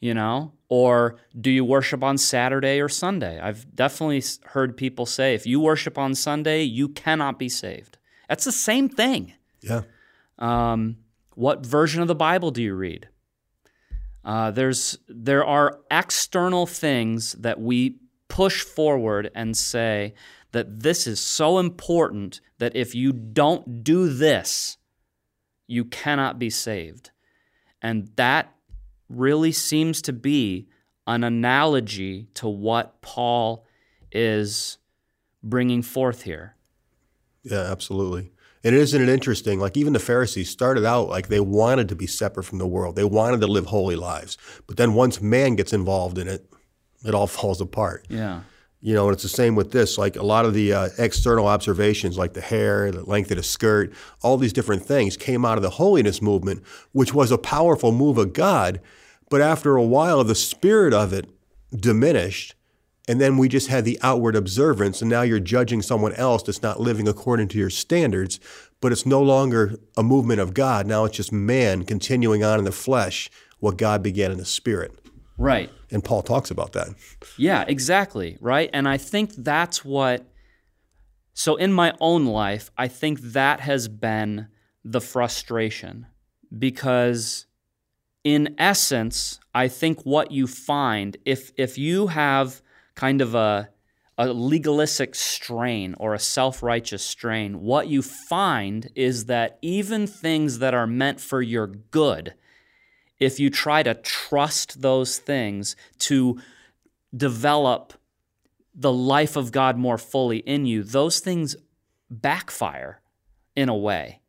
you 0.00 0.14
know? 0.14 0.52
Or 0.68 1.18
do 1.38 1.50
you 1.50 1.64
worship 1.64 2.04
on 2.04 2.18
saturday 2.18 2.80
or 2.80 2.88
sunday? 2.88 3.40
I've 3.40 3.74
definitely 3.74 4.22
heard 4.44 4.76
people 4.76 5.06
say 5.06 5.34
if 5.34 5.46
you 5.46 5.60
worship 5.60 5.96
on 5.96 6.14
sunday 6.14 6.62
you 6.62 6.88
cannot 6.88 7.38
be 7.38 7.48
saved. 7.48 7.98
That's 8.28 8.44
the 8.44 8.52
same 8.52 8.88
thing. 8.88 9.32
Yeah. 9.60 9.82
um, 10.38 10.98
what 11.34 11.64
version 11.64 12.02
of 12.02 12.08
the 12.08 12.14
Bible 12.14 12.50
do 12.50 12.62
you 12.62 12.74
read? 12.74 13.08
Uh, 14.24 14.50
there's 14.50 14.98
there 15.08 15.44
are 15.44 15.78
external 15.90 16.66
things 16.66 17.32
that 17.34 17.60
we 17.60 18.00
push 18.28 18.62
forward 18.62 19.30
and 19.34 19.56
say 19.56 20.14
that 20.52 20.80
this 20.80 21.06
is 21.06 21.20
so 21.20 21.58
important 21.58 22.40
that 22.58 22.74
if 22.74 22.94
you 22.94 23.12
don't 23.12 23.84
do 23.84 24.08
this, 24.08 24.78
you 25.66 25.84
cannot 25.84 26.38
be 26.38 26.50
saved, 26.50 27.10
and 27.80 28.10
that 28.16 28.54
really 29.08 29.52
seems 29.52 30.02
to 30.02 30.12
be 30.12 30.68
an 31.06 31.24
analogy 31.24 32.28
to 32.34 32.48
what 32.48 33.00
Paul 33.00 33.64
is 34.12 34.78
bringing 35.42 35.82
forth 35.82 36.22
here. 36.22 36.56
Yeah, 37.42 37.70
absolutely. 37.70 38.32
And 38.64 38.74
isn't 38.74 39.00
it 39.00 39.08
interesting? 39.08 39.60
Like 39.60 39.76
even 39.76 39.92
the 39.92 39.98
Pharisees 39.98 40.50
started 40.50 40.84
out 40.84 41.08
like 41.08 41.28
they 41.28 41.40
wanted 41.40 41.88
to 41.88 41.96
be 41.96 42.06
separate 42.06 42.44
from 42.44 42.58
the 42.58 42.66
world. 42.66 42.96
They 42.96 43.04
wanted 43.04 43.40
to 43.40 43.46
live 43.46 43.66
holy 43.66 43.96
lives. 43.96 44.36
But 44.66 44.76
then 44.76 44.94
once 44.94 45.20
man 45.20 45.54
gets 45.54 45.72
involved 45.72 46.18
in 46.18 46.28
it, 46.28 46.50
it 47.04 47.14
all 47.14 47.26
falls 47.38 47.60
apart. 47.60 48.06
Yeah. 48.10 48.40
You 48.80 48.94
know, 48.94 49.06
and 49.06 49.12
it's 49.14 49.24
the 49.24 49.28
same 49.28 49.56
with 49.56 49.72
this. 49.72 49.98
Like 49.98 50.14
a 50.14 50.22
lot 50.22 50.44
of 50.44 50.54
the 50.54 50.72
uh, 50.72 50.88
external 50.98 51.48
observations, 51.48 52.16
like 52.16 52.34
the 52.34 52.40
hair, 52.40 52.92
the 52.92 53.02
length 53.02 53.30
of 53.32 53.36
the 53.36 53.42
skirt, 53.42 53.92
all 54.22 54.36
these 54.36 54.52
different 54.52 54.84
things 54.84 55.16
came 55.16 55.44
out 55.44 55.58
of 55.58 55.62
the 55.62 55.70
holiness 55.70 56.22
movement, 56.22 56.62
which 56.92 57.12
was 57.12 57.32
a 57.32 57.38
powerful 57.38 57.90
move 57.90 58.18
of 58.18 58.32
God. 58.32 58.80
But 59.30 59.40
after 59.40 59.74
a 59.76 59.82
while, 59.82 60.22
the 60.22 60.36
spirit 60.36 60.94
of 60.94 61.12
it 61.12 61.28
diminished, 61.76 62.54
And 63.08 63.18
then 63.18 63.38
we 63.38 63.48
just 63.48 63.68
had 63.68 63.86
the 63.86 63.98
outward 64.02 64.36
observance, 64.36 65.00
and 65.00 65.10
now 65.10 65.22
you're 65.22 65.40
judging 65.40 65.80
someone 65.80 66.12
else 66.12 66.42
that's 66.42 66.62
not 66.62 66.78
living 66.78 67.08
according 67.08 67.48
to 67.48 67.58
your 67.58 67.70
standards, 67.70 68.38
but 68.82 68.92
it's 68.92 69.06
no 69.06 69.22
longer 69.22 69.76
a 69.96 70.02
movement 70.02 70.40
of 70.40 70.52
God. 70.52 70.86
Now 70.86 71.06
it's 71.06 71.16
just 71.16 71.32
man 71.32 71.84
continuing 71.84 72.44
on 72.44 72.58
in 72.58 72.66
the 72.66 72.70
flesh 72.70 73.30
what 73.60 73.78
God 73.78 74.02
began 74.02 74.30
in 74.30 74.36
the 74.36 74.44
spirit. 74.44 74.92
Right. 75.38 75.70
And 75.90 76.04
Paul 76.04 76.22
talks 76.22 76.50
about 76.50 76.72
that. 76.72 76.88
Yeah, 77.36 77.64
exactly. 77.66 78.36
Right. 78.40 78.68
And 78.72 78.88
I 78.88 78.96
think 78.98 79.34
that's 79.36 79.84
what, 79.84 80.26
so 81.32 81.56
in 81.56 81.72
my 81.72 81.94
own 82.00 82.26
life, 82.26 82.70
I 82.76 82.88
think 82.88 83.20
that 83.20 83.60
has 83.60 83.86
been 83.88 84.48
the 84.84 85.00
frustration 85.00 86.06
because 86.56 87.46
in 88.24 88.54
essence, 88.58 89.38
I 89.54 89.68
think 89.68 90.02
what 90.02 90.32
you 90.32 90.46
find 90.46 91.16
if 91.24 91.52
if 91.56 91.78
you 91.78 92.08
have 92.08 92.60
kind 92.94 93.20
of 93.20 93.34
a 93.34 93.70
a 94.18 94.32
legalistic 94.32 95.14
strain 95.14 95.94
or 95.98 96.12
a 96.12 96.18
self-righteous 96.18 97.04
strain, 97.04 97.60
what 97.60 97.86
you 97.86 98.02
find 98.02 98.90
is 98.96 99.26
that 99.26 99.58
even 99.62 100.08
things 100.08 100.58
that 100.58 100.74
are 100.74 100.88
meant 100.88 101.20
for 101.20 101.40
your 101.40 101.68
good, 101.68 102.34
if 103.20 103.40
you 103.40 103.50
try 103.50 103.82
to 103.82 103.94
trust 103.94 104.82
those 104.82 105.18
things 105.18 105.76
to 105.98 106.40
develop 107.16 107.94
the 108.74 108.92
life 108.92 109.36
of 109.36 109.50
God 109.50 109.76
more 109.76 109.98
fully 109.98 110.38
in 110.38 110.66
you, 110.66 110.82
those 110.82 111.20
things 111.20 111.56
backfire 112.10 113.00
in 113.56 113.68
a 113.68 113.76
way 113.76 114.20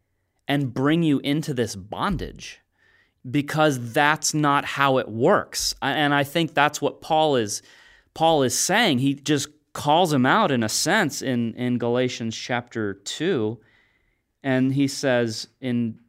and 0.47 0.73
bring 0.73 1.03
you 1.03 1.19
into 1.19 1.53
this 1.53 1.75
bondage 1.75 2.61
because 3.29 3.93
that's 3.93 4.33
not 4.33 4.65
how 4.65 4.97
it 4.97 5.07
works. 5.07 5.75
And 5.81 6.13
I 6.13 6.23
think 6.23 6.53
that's 6.53 6.81
what 6.81 7.01
Paul 7.01 7.35
is 7.35 7.61
Paul 8.13 8.43
is 8.43 8.57
saying. 8.57 8.99
He 8.99 9.13
just 9.13 9.49
calls 9.73 10.11
him 10.11 10.25
out 10.25 10.51
in 10.51 10.63
a 10.63 10.69
sense 10.69 11.21
in, 11.21 11.53
in 11.53 11.77
Galatians 11.77 12.35
chapter 12.35 12.95
2. 12.95 13.59
And 14.43 14.73
he 14.73 14.87
says 14.87 15.47
in 15.61 15.99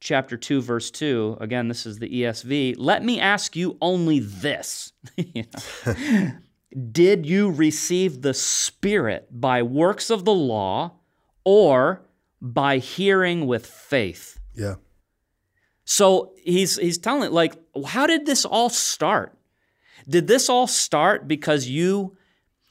chapter 0.00 0.36
2, 0.36 0.62
verse 0.62 0.90
2, 0.90 1.36
again, 1.40 1.68
this 1.68 1.86
is 1.86 1.98
the 1.98 2.08
ESV, 2.08 2.74
let 2.78 3.04
me 3.04 3.20
ask 3.20 3.54
you 3.54 3.76
only 3.80 4.18
this. 4.18 4.92
Did 6.92 7.26
you 7.26 7.50
receive 7.50 8.22
the 8.22 8.34
Spirit 8.34 9.28
by 9.30 9.62
works 9.62 10.08
of 10.10 10.24
the 10.24 10.34
law 10.34 10.92
or 11.44 12.02
by 12.40 12.78
hearing 12.78 13.46
with 13.46 13.66
faith? 13.66 14.38
Yeah. 14.54 14.76
So 15.84 16.32
he's 16.42 16.76
he's 16.76 16.98
telling 16.98 17.24
it 17.24 17.32
like, 17.32 17.56
how 17.86 18.06
did 18.06 18.24
this 18.24 18.44
all 18.44 18.70
start? 18.70 19.36
Did 20.08 20.28
this 20.28 20.48
all 20.48 20.68
start 20.68 21.26
because 21.26 21.66
you 21.66 22.16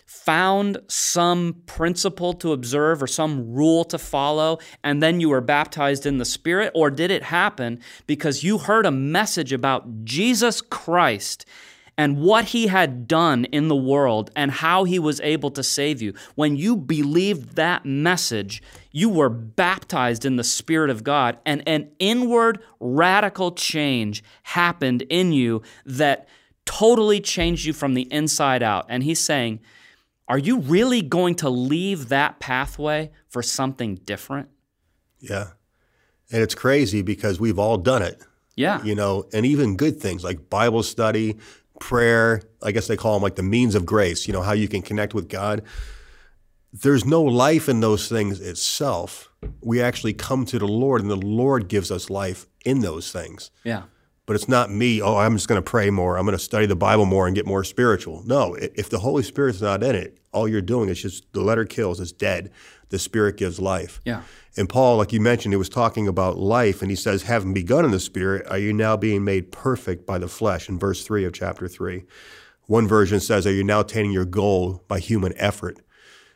found 0.10 0.80
some 0.88 1.62
principle 1.67 2.34
to 2.34 2.52
observe 2.52 3.04
or 3.04 3.06
some 3.06 3.54
rule 3.54 3.84
to 3.84 4.00
follow 4.00 4.58
and 4.84 5.04
then 5.04 5.19
you 5.19 5.30
were 5.30 5.39
baptized 5.39 6.04
in 6.04 6.17
the 6.17 6.26
Spirit? 6.26 6.72
Or 6.74 6.89
did 6.89 7.12
it 7.12 7.22
happen 7.22 7.80
because 8.08 8.43
you 8.43 8.58
heard 8.58 8.88
a 8.88 8.91
message 8.91 9.54
about 9.54 10.04
Jesus 10.04 10.62
Christ 10.62 11.45
and 11.95 12.17
what 12.17 12.45
he 12.45 12.65
had 12.67 13.08
done 13.08 13.45
in 13.45 13.67
the 13.67 13.76
world 13.76 14.32
and 14.36 14.50
how 14.50 14.84
he 14.84 14.98
was 14.98 15.22
able 15.22 15.52
to 15.52 15.62
save 15.62 16.02
you. 16.02 16.15
When 16.34 16.56
you 16.56 16.76
believed 16.76 17.56
that 17.58 17.86
message, 17.86 18.63
you 18.91 19.10
were 19.10 19.30
baptized 19.30 20.26
in 20.26 20.38
the 20.38 20.43
Spirit 20.43 20.89
of 20.89 21.04
God, 21.04 21.38
and 21.45 21.62
an 21.67 21.91
inward 22.00 22.63
radical 22.80 23.52
change 23.52 24.24
happened 24.43 25.04
in 25.10 25.34
you 25.34 25.62
that 25.86 26.28
totally 26.65 27.19
changed 27.19 27.65
you 27.65 27.74
from 27.74 27.95
the 27.95 28.12
inside 28.13 28.63
out. 28.63 28.86
And 28.88 29.04
he's 29.04 29.19
saying, 29.19 29.60
Are 30.30 30.38
you 30.38 30.60
really 30.60 31.02
going 31.02 31.36
to 31.36 31.50
leave 31.50 32.10
that 32.10 32.39
pathway 32.39 33.10
for 33.28 33.42
something 33.42 33.96
different? 33.96 34.50
Yeah. 35.20 35.48
And 36.32 36.44
it's 36.44 36.54
crazy 36.54 37.02
because 37.02 37.39
we've 37.39 37.58
all 37.58 37.78
done 37.78 38.04
it. 38.04 38.22
Yeah. 38.56 38.84
You 38.84 38.94
know, 38.94 39.28
and 39.34 39.46
even 39.46 39.76
good 39.76 40.00
things 40.00 40.24
like 40.24 40.50
Bible 40.50 40.84
study, 40.84 41.38
prayer, 41.80 42.44
I 42.62 42.72
guess 42.72 42.88
they 42.88 42.96
call 42.96 43.13
them 43.13 43.24
like 43.24 43.36
the 43.36 43.44
means 43.44 43.74
of 43.74 43.86
grace, 43.86 44.28
you 44.28 44.34
know, 44.34 44.44
how 44.44 44.52
you 44.52 44.68
can 44.68 44.84
connect 44.84 45.15
with 45.15 45.30
God. 45.30 45.63
There's 46.72 47.06
no 47.06 47.24
life 47.24 47.68
in 47.68 47.80
those 47.80 48.08
things 48.08 48.39
itself. 48.39 49.32
We 49.62 49.82
actually 49.82 50.13
come 50.13 50.46
to 50.46 50.60
the 50.60 50.68
Lord 50.68 51.02
and 51.02 51.10
the 51.10 51.15
Lord 51.15 51.68
gives 51.68 51.89
us 51.89 52.12
life 52.12 52.46
in 52.63 52.82
those 52.82 53.12
things. 53.12 53.50
Yeah. 53.63 53.84
But 54.30 54.36
it's 54.36 54.48
not 54.48 54.70
me, 54.70 55.02
oh, 55.02 55.18
I'm 55.18 55.36
just 55.36 55.48
going 55.48 55.58
to 55.58 55.68
pray 55.68 55.89
more. 55.89 56.15
I'm 56.15 56.24
going 56.24 56.38
to 56.38 56.44
study 56.44 56.68
the 56.68 56.76
Bible 56.76 57.08
more 57.08 57.26
and 57.26 57.36
get 57.36 57.48
more 57.48 57.63
spiritual. 57.63 58.22
No, 58.28 58.54
if 58.54 58.88
the 58.88 59.00
Holy 59.00 59.24
Spirit's 59.24 59.60
not 59.60 59.82
in 59.82 59.96
it, 59.96 60.20
all 60.32 60.48
you're 60.48 60.62
doing 60.62 60.88
is 60.88 61.02
just 61.02 61.34
the 61.34 61.42
letter 61.42 61.65
kills, 61.65 62.00
it's 62.00 62.12
dead. 62.12 62.52
The 62.89 63.00
Spirit 63.00 63.38
gives 63.38 63.60
life. 63.60 64.00
Yeah. 64.06 64.22
And 64.56 64.70
Paul, 64.70 64.98
like 64.98 65.12
you 65.12 65.20
mentioned, 65.20 65.54
he 65.54 65.58
was 65.58 65.68
talking 65.68 66.08
about 66.08 66.38
life, 66.38 66.84
and 66.84 66.92
he 66.92 66.96
says, 66.96 67.24
having 67.24 67.56
begun 67.56 67.86
in 67.86 67.89
the 67.89 68.00
Spirit, 68.00 68.46
are 68.52 68.60
you 68.60 68.72
now 68.72 68.96
being 68.96 69.24
made 69.24 69.52
perfect 69.52 70.06
by 70.06 70.20
the 70.20 70.28
flesh? 70.28 70.70
In 70.70 70.78
verse 70.78 71.04
3 71.04 71.26
of 71.26 71.34
chapter 71.34 71.68
3. 71.68 72.04
One 72.68 72.88
version 72.88 73.20
says, 73.20 73.48
are 73.48 73.52
you 73.52 73.63
now 73.63 73.80
attaining 73.80 74.12
your 74.12 74.26
goal 74.26 74.84
by 74.88 75.00
human 75.00 75.34
effort? 75.38 75.80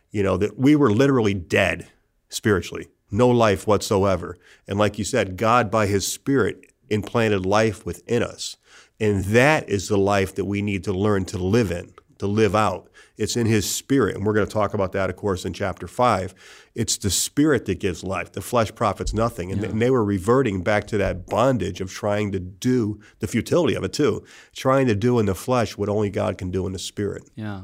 You 0.10 0.24
know, 0.24 0.36
that 0.38 0.58
we 0.58 0.76
were 0.76 0.92
literally 0.92 1.36
dead 1.36 1.90
spiritually, 2.30 2.88
no 3.12 3.30
life 3.30 3.68
whatsoever. 3.68 4.40
And 4.68 4.80
like 4.80 4.98
you 4.98 5.06
said, 5.06 5.38
God, 5.38 5.70
by 5.70 5.86
his 5.86 6.12
Spirit, 6.12 6.73
implanted 6.94 7.46
life 7.46 7.86
within 7.86 8.24
us. 8.24 8.58
And 9.00 9.24
that 9.26 9.68
is 9.68 9.88
the 9.88 9.98
life 9.98 10.36
that 10.36 10.46
we 10.46 10.62
need 10.62 10.84
to 10.86 10.94
learn 10.94 11.26
to 11.26 11.38
live 11.38 11.72
in, 11.72 11.94
to 12.20 12.28
live 12.28 12.56
out. 12.56 12.90
It's 13.18 13.36
in 13.36 13.46
his 13.46 13.70
spirit. 13.70 14.16
And 14.16 14.26
we're 14.26 14.34
going 14.34 14.48
to 14.48 14.52
talk 14.52 14.74
about 14.74 14.92
that, 14.94 15.10
of 15.10 15.16
course, 15.16 15.46
in 15.46 15.54
chapter 15.54 15.88
five. 15.88 16.34
It's 16.74 16.98
the 16.98 17.10
spirit 17.10 17.66
that 17.66 17.80
gives 17.80 18.04
life. 18.04 18.32
The 18.32 18.42
flesh 18.42 18.74
profits 18.74 19.14
nothing. 19.14 19.52
And, 19.52 19.62
yeah. 19.62 19.70
and 19.70 19.82
they 19.82 19.92
were 19.92 20.04
reverting 20.04 20.64
back 20.64 20.88
to 20.88 20.98
that 20.98 21.28
bondage 21.28 21.82
of 21.82 21.92
trying 21.92 22.32
to 22.32 22.40
do 22.40 23.00
the 23.20 23.28
futility 23.28 23.76
of 23.76 23.84
it, 23.84 23.94
too. 23.94 24.24
Trying 24.56 24.88
to 24.88 24.96
do 24.96 25.20
in 25.20 25.28
the 25.28 25.36
flesh 25.36 25.78
what 25.78 25.90
only 25.90 26.10
God 26.10 26.38
can 26.38 26.50
do 26.50 26.66
in 26.66 26.74
the 26.74 26.80
spirit. 26.80 27.30
Yeah. 27.36 27.64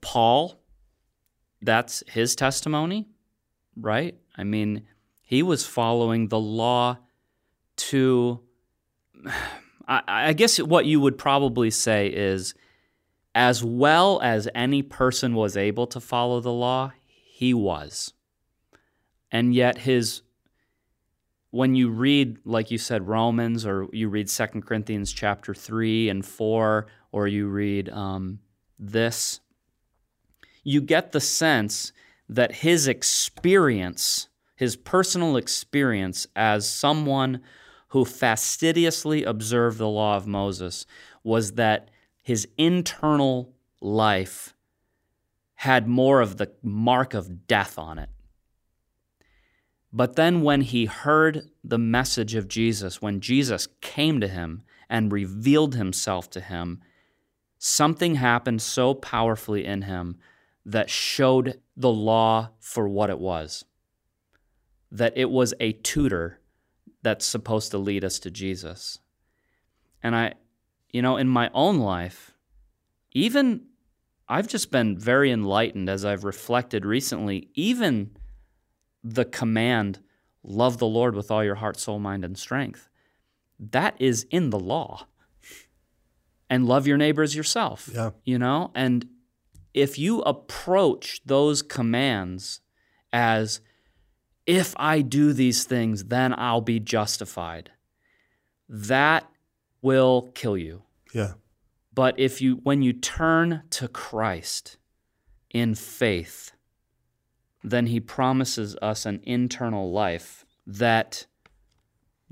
Paul, 0.00 0.60
that's 1.62 2.02
his 2.08 2.34
testimony, 2.34 3.06
right? 3.76 4.16
I 4.36 4.44
mean, 4.44 4.82
he 5.20 5.42
was 5.42 5.66
following 5.66 6.28
the 6.28 6.40
law 6.40 6.98
to 7.76 8.40
I, 9.88 10.02
I 10.06 10.32
guess 10.32 10.58
what 10.58 10.86
you 10.86 11.00
would 11.00 11.18
probably 11.18 11.70
say 11.70 12.08
is 12.08 12.54
as 13.34 13.62
well 13.62 14.20
as 14.22 14.48
any 14.54 14.82
person 14.82 15.34
was 15.34 15.56
able 15.56 15.86
to 15.88 16.00
follow 16.00 16.40
the 16.40 16.52
law, 16.52 16.92
he 17.06 17.54
was. 17.54 18.12
And 19.30 19.54
yet 19.54 19.78
his 19.78 20.22
when 21.52 21.74
you 21.74 21.90
read 21.90 22.38
like 22.44 22.70
you 22.70 22.78
said 22.78 23.08
Romans 23.08 23.66
or 23.66 23.88
you 23.92 24.08
read 24.08 24.28
2 24.28 24.46
Corinthians 24.62 25.12
chapter 25.12 25.52
3 25.52 26.08
and 26.08 26.24
4 26.24 26.86
or 27.12 27.28
you 27.28 27.48
read 27.48 27.88
um, 27.88 28.38
this 28.78 29.40
you 30.62 30.80
get 30.80 31.12
the 31.12 31.20
sense 31.20 31.92
that 32.28 32.56
his 32.56 32.86
experience 32.86 34.28
his 34.54 34.76
personal 34.76 35.36
experience 35.36 36.26
as 36.36 36.68
someone 36.68 37.40
who 37.90 38.04
fastidiously 38.04 39.24
observed 39.24 39.78
the 39.78 39.88
law 39.88 40.16
of 40.16 40.26
Moses 40.26 40.86
was 41.22 41.52
that 41.52 41.90
his 42.22 42.48
internal 42.56 43.52
life 43.80 44.54
had 45.56 45.86
more 45.86 46.20
of 46.20 46.36
the 46.36 46.50
mark 46.62 47.14
of 47.14 47.46
death 47.46 47.78
on 47.78 47.98
it. 47.98 48.08
But 49.92 50.14
then, 50.14 50.42
when 50.42 50.60
he 50.60 50.84
heard 50.86 51.50
the 51.64 51.78
message 51.78 52.34
of 52.34 52.48
Jesus, 52.48 53.02
when 53.02 53.20
Jesus 53.20 53.66
came 53.80 54.20
to 54.20 54.28
him 54.28 54.62
and 54.88 55.12
revealed 55.12 55.74
himself 55.74 56.30
to 56.30 56.40
him, 56.40 56.80
something 57.58 58.14
happened 58.14 58.62
so 58.62 58.94
powerfully 58.94 59.64
in 59.64 59.82
him 59.82 60.16
that 60.64 60.90
showed 60.90 61.60
the 61.76 61.90
law 61.90 62.50
for 62.60 62.88
what 62.88 63.10
it 63.10 63.18
was. 63.18 63.64
That 64.92 65.12
it 65.16 65.30
was 65.30 65.54
a 65.58 65.72
tutor 65.72 66.39
that's 67.02 67.24
supposed 67.24 67.70
to 67.70 67.78
lead 67.78 68.04
us 68.04 68.18
to 68.20 68.30
Jesus. 68.30 68.98
And 70.02 70.14
I, 70.14 70.34
you 70.90 71.02
know, 71.02 71.16
in 71.16 71.28
my 71.28 71.50
own 71.54 71.78
life, 71.78 72.32
even 73.12 73.62
I've 74.28 74.48
just 74.48 74.70
been 74.70 74.96
very 74.98 75.30
enlightened 75.30 75.88
as 75.88 76.04
I've 76.04 76.24
reflected 76.24 76.84
recently, 76.84 77.48
even 77.54 78.16
the 79.02 79.24
command, 79.24 80.00
love 80.42 80.78
the 80.78 80.86
Lord 80.86 81.14
with 81.14 81.30
all 81.30 81.42
your 81.42 81.56
heart, 81.56 81.78
soul, 81.78 81.98
mind, 81.98 82.24
and 82.24 82.38
strength, 82.38 82.88
that 83.58 83.94
is 83.98 84.26
in 84.30 84.50
the 84.50 84.58
law. 84.58 85.06
And 86.48 86.66
love 86.66 86.86
your 86.86 86.96
neighbor 86.96 87.22
as 87.22 87.36
yourself. 87.36 87.88
Yeah. 87.94 88.10
You 88.24 88.38
know? 88.38 88.72
And 88.74 89.08
if 89.72 89.98
you 89.98 90.20
approach 90.22 91.20
those 91.24 91.62
commands 91.62 92.60
as 93.12 93.60
if 94.46 94.74
I 94.76 95.02
do 95.02 95.32
these 95.32 95.64
things, 95.64 96.04
then 96.04 96.34
I'll 96.36 96.60
be 96.60 96.80
justified. 96.80 97.70
That 98.68 99.30
will 99.82 100.30
kill 100.34 100.56
you. 100.56 100.82
Yeah. 101.14 101.34
But 101.92 102.18
if 102.18 102.40
you 102.40 102.60
when 102.62 102.82
you 102.82 102.92
turn 102.92 103.62
to 103.70 103.88
Christ 103.88 104.76
in 105.50 105.74
faith, 105.74 106.52
then 107.62 107.86
he 107.86 108.00
promises 108.00 108.76
us 108.80 109.06
an 109.06 109.20
internal 109.24 109.90
life 109.90 110.44
that 110.66 111.26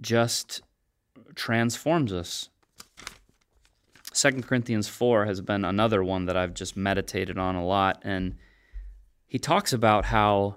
just 0.00 0.62
transforms 1.34 2.12
us. 2.12 2.48
2 4.14 4.42
Corinthians 4.42 4.88
4 4.88 5.26
has 5.26 5.40
been 5.40 5.64
another 5.64 6.02
one 6.02 6.26
that 6.26 6.36
I've 6.36 6.54
just 6.54 6.76
meditated 6.76 7.38
on 7.38 7.54
a 7.54 7.64
lot. 7.64 8.00
And 8.02 8.36
he 9.26 9.38
talks 9.38 9.72
about 9.72 10.06
how 10.06 10.56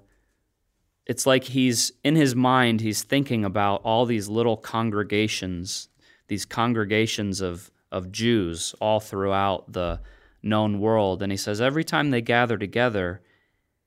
it's 1.05 1.25
like 1.25 1.45
he's 1.45 1.91
in 2.03 2.15
his 2.15 2.35
mind, 2.35 2.81
he's 2.81 3.03
thinking 3.03 3.43
about 3.43 3.81
all 3.83 4.05
these 4.05 4.29
little 4.29 4.57
congregations, 4.57 5.89
these 6.27 6.45
congregations 6.45 7.41
of, 7.41 7.71
of 7.91 8.11
Jews 8.11 8.75
all 8.79 8.99
throughout 8.99 9.71
the 9.73 9.99
known 10.43 10.79
world. 10.79 11.21
And 11.21 11.31
he 11.31 11.37
says 11.37 11.59
every 11.59 11.83
time 11.83 12.11
they 12.11 12.21
gather 12.21 12.57
together 12.57 13.21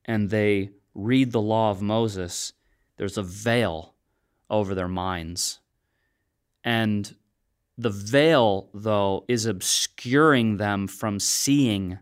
and 0.05 0.31
they 0.31 0.71
read 0.95 1.33
the 1.33 1.41
law 1.41 1.71
of 1.71 1.81
Moses, 1.81 2.53
there's 2.97 3.19
a 3.19 3.23
veil 3.23 3.95
over 4.51 4.75
their 4.75 4.89
minds. 4.89 5.61
And 6.63 7.15
the 7.77 7.91
veil, 7.91 8.71
though, 8.73 9.25
is 9.29 9.47
obscuring 9.47 10.57
them 10.57 10.87
from 10.87 11.19
seeing 11.19 11.99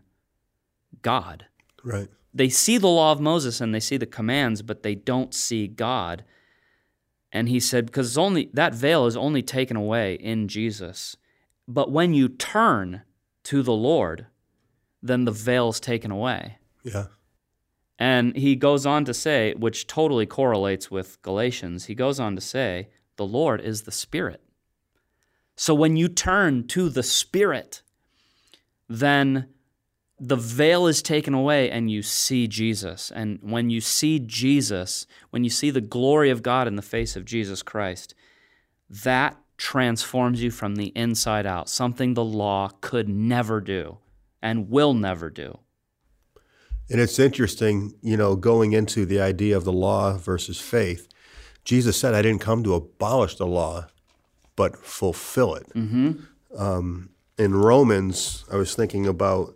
God. 1.01 1.45
Right. 1.83 2.09
They 2.33 2.49
see 2.49 2.77
the 2.77 2.87
law 2.87 3.11
of 3.11 3.21
Moses 3.21 3.61
and 3.61 3.73
they 3.73 3.79
see 3.79 3.97
the 3.97 4.05
commands, 4.05 4.61
but 4.61 4.83
they 4.83 4.95
don't 4.95 5.33
see 5.33 5.67
God. 5.67 6.23
And 7.31 7.49
he 7.49 7.59
said, 7.59 7.85
because 7.87 8.17
only 8.17 8.49
that 8.53 8.73
veil 8.73 9.05
is 9.05 9.17
only 9.17 9.41
taken 9.41 9.77
away 9.77 10.15
in 10.15 10.47
Jesus. 10.47 11.15
But 11.67 11.91
when 11.91 12.13
you 12.13 12.29
turn 12.29 13.03
to 13.43 13.61
the 13.61 13.73
Lord, 13.73 14.27
then 15.01 15.25
the 15.25 15.31
veil 15.31 15.69
is 15.69 15.79
taken 15.79 16.11
away. 16.11 16.57
Yeah. 16.83 17.05
And 17.99 18.35
he 18.35 18.55
goes 18.55 18.85
on 18.85 19.05
to 19.05 19.13
say, 19.13 19.53
which 19.53 19.87
totally 19.87 20.25
correlates 20.25 20.89
with 20.89 21.21
Galatians, 21.21 21.85
he 21.85 21.95
goes 21.95 22.19
on 22.19 22.35
to 22.35 22.41
say, 22.41 22.89
the 23.15 23.25
Lord 23.25 23.61
is 23.61 23.83
the 23.83 23.91
Spirit. 23.91 24.41
So 25.55 25.73
when 25.73 25.95
you 25.95 26.07
turn 26.07 26.67
to 26.69 26.89
the 26.89 27.03
Spirit, 27.03 27.83
then 28.89 29.52
the 30.25 30.37
veil 30.37 30.87
is 30.87 31.01
taken 31.01 31.33
away 31.33 31.69
and 31.69 31.91
you 31.91 32.01
see 32.01 32.47
Jesus. 32.47 33.11
And 33.11 33.39
when 33.41 33.69
you 33.69 33.81
see 33.81 34.19
Jesus, 34.19 35.05
when 35.31 35.43
you 35.43 35.49
see 35.49 35.69
the 35.69 35.81
glory 35.81 36.29
of 36.29 36.41
God 36.41 36.65
in 36.65 36.77
the 36.77 36.81
face 36.81 37.17
of 37.17 37.25
Jesus 37.25 37.61
Christ, 37.61 38.15
that 38.89 39.37
transforms 39.57 40.41
you 40.41 40.49
from 40.49 40.75
the 40.75 40.93
inside 40.95 41.45
out, 41.45 41.67
something 41.67 42.13
the 42.13 42.23
law 42.23 42.69
could 42.79 43.09
never 43.09 43.59
do 43.59 43.97
and 44.41 44.69
will 44.69 44.93
never 44.93 45.29
do. 45.29 45.59
And 46.89 47.01
it's 47.01 47.19
interesting, 47.19 47.93
you 48.01 48.15
know, 48.15 48.37
going 48.37 48.71
into 48.71 49.05
the 49.05 49.19
idea 49.19 49.57
of 49.57 49.65
the 49.65 49.73
law 49.73 50.17
versus 50.17 50.59
faith. 50.59 51.09
Jesus 51.65 51.99
said, 51.99 52.13
I 52.13 52.21
didn't 52.21 52.41
come 52.41 52.63
to 52.63 52.75
abolish 52.75 53.35
the 53.35 53.45
law, 53.45 53.87
but 54.55 54.77
fulfill 54.77 55.55
it. 55.55 55.67
Mm-hmm. 55.73 56.13
Um, 56.57 57.09
in 57.37 57.55
Romans, 57.55 58.45
I 58.51 58.55
was 58.55 58.73
thinking 58.73 59.05
about 59.05 59.55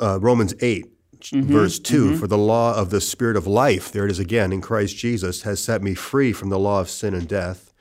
uh, 0.00 0.18
Romans 0.20 0.54
8, 0.60 0.86
Mm-hmm, 1.20 1.52
verse 1.52 1.78
2 1.78 2.16
For 2.16 2.26
the 2.26 2.38
law 2.38 2.74
of 2.74 2.90
the 2.90 3.00
Spirit 3.00 3.36
of 3.36 3.46
life, 3.46 3.92
there 3.92 4.06
it 4.06 4.10
is 4.10 4.18
again, 4.18 4.52
in 4.52 4.60
Christ 4.60 4.96
Jesus, 4.96 5.42
has 5.42 5.62
set 5.62 5.82
me 5.82 5.94
free 5.94 6.32
from 6.32 6.48
the 6.48 6.58
law 6.58 6.80
of 6.80 6.88
sin 6.88 7.14
and 7.14 7.28
death. 7.28 7.72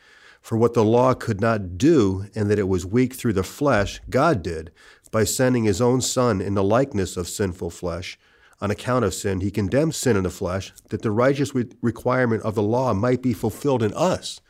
For 0.41 0.57
what 0.57 0.73
the 0.73 0.83
law 0.83 1.13
could 1.13 1.39
not 1.41 1.77
do, 1.77 2.25
and 2.35 2.49
that 2.49 2.59
it 2.59 2.67
was 2.67 2.85
weak 2.85 3.13
through 3.13 3.33
the 3.33 3.43
flesh, 3.43 4.01
God 4.09 4.43
did, 4.43 4.71
by 5.11 5.23
sending 5.23 5.63
his 5.63 5.81
own 5.81 6.01
Son 6.01 6.41
in 6.41 6.53
the 6.53 6.63
likeness 6.63 7.17
of 7.17 7.27
sinful 7.27 7.69
flesh. 7.69 8.17
On 8.61 8.71
account 8.71 9.05
of 9.05 9.13
sin, 9.13 9.39
he 9.39 9.51
condemned 9.51 9.95
sin 9.95 10.17
in 10.17 10.23
the 10.23 10.29
flesh, 10.29 10.73
that 10.89 11.01
the 11.01 11.11
righteous 11.11 11.55
re- 11.55 11.69
requirement 11.81 12.43
of 12.43 12.55
the 12.55 12.63
law 12.63 12.93
might 12.93 13.21
be 13.21 13.33
fulfilled 13.33 13.81
in 13.81 13.93
us. 13.93 14.41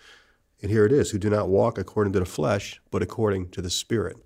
And 0.62 0.71
here 0.71 0.86
it 0.86 0.91
is, 0.91 1.12
who 1.12 1.19
do 1.19 1.29
not 1.29 1.47
walk 1.47 1.77
according 1.77 2.13
to 2.13 2.19
the 2.19 2.25
flesh, 2.25 2.82
but 2.91 3.03
according 3.03 3.49
to 3.49 3.62
the 3.62 3.69
Spirit. 3.69 4.17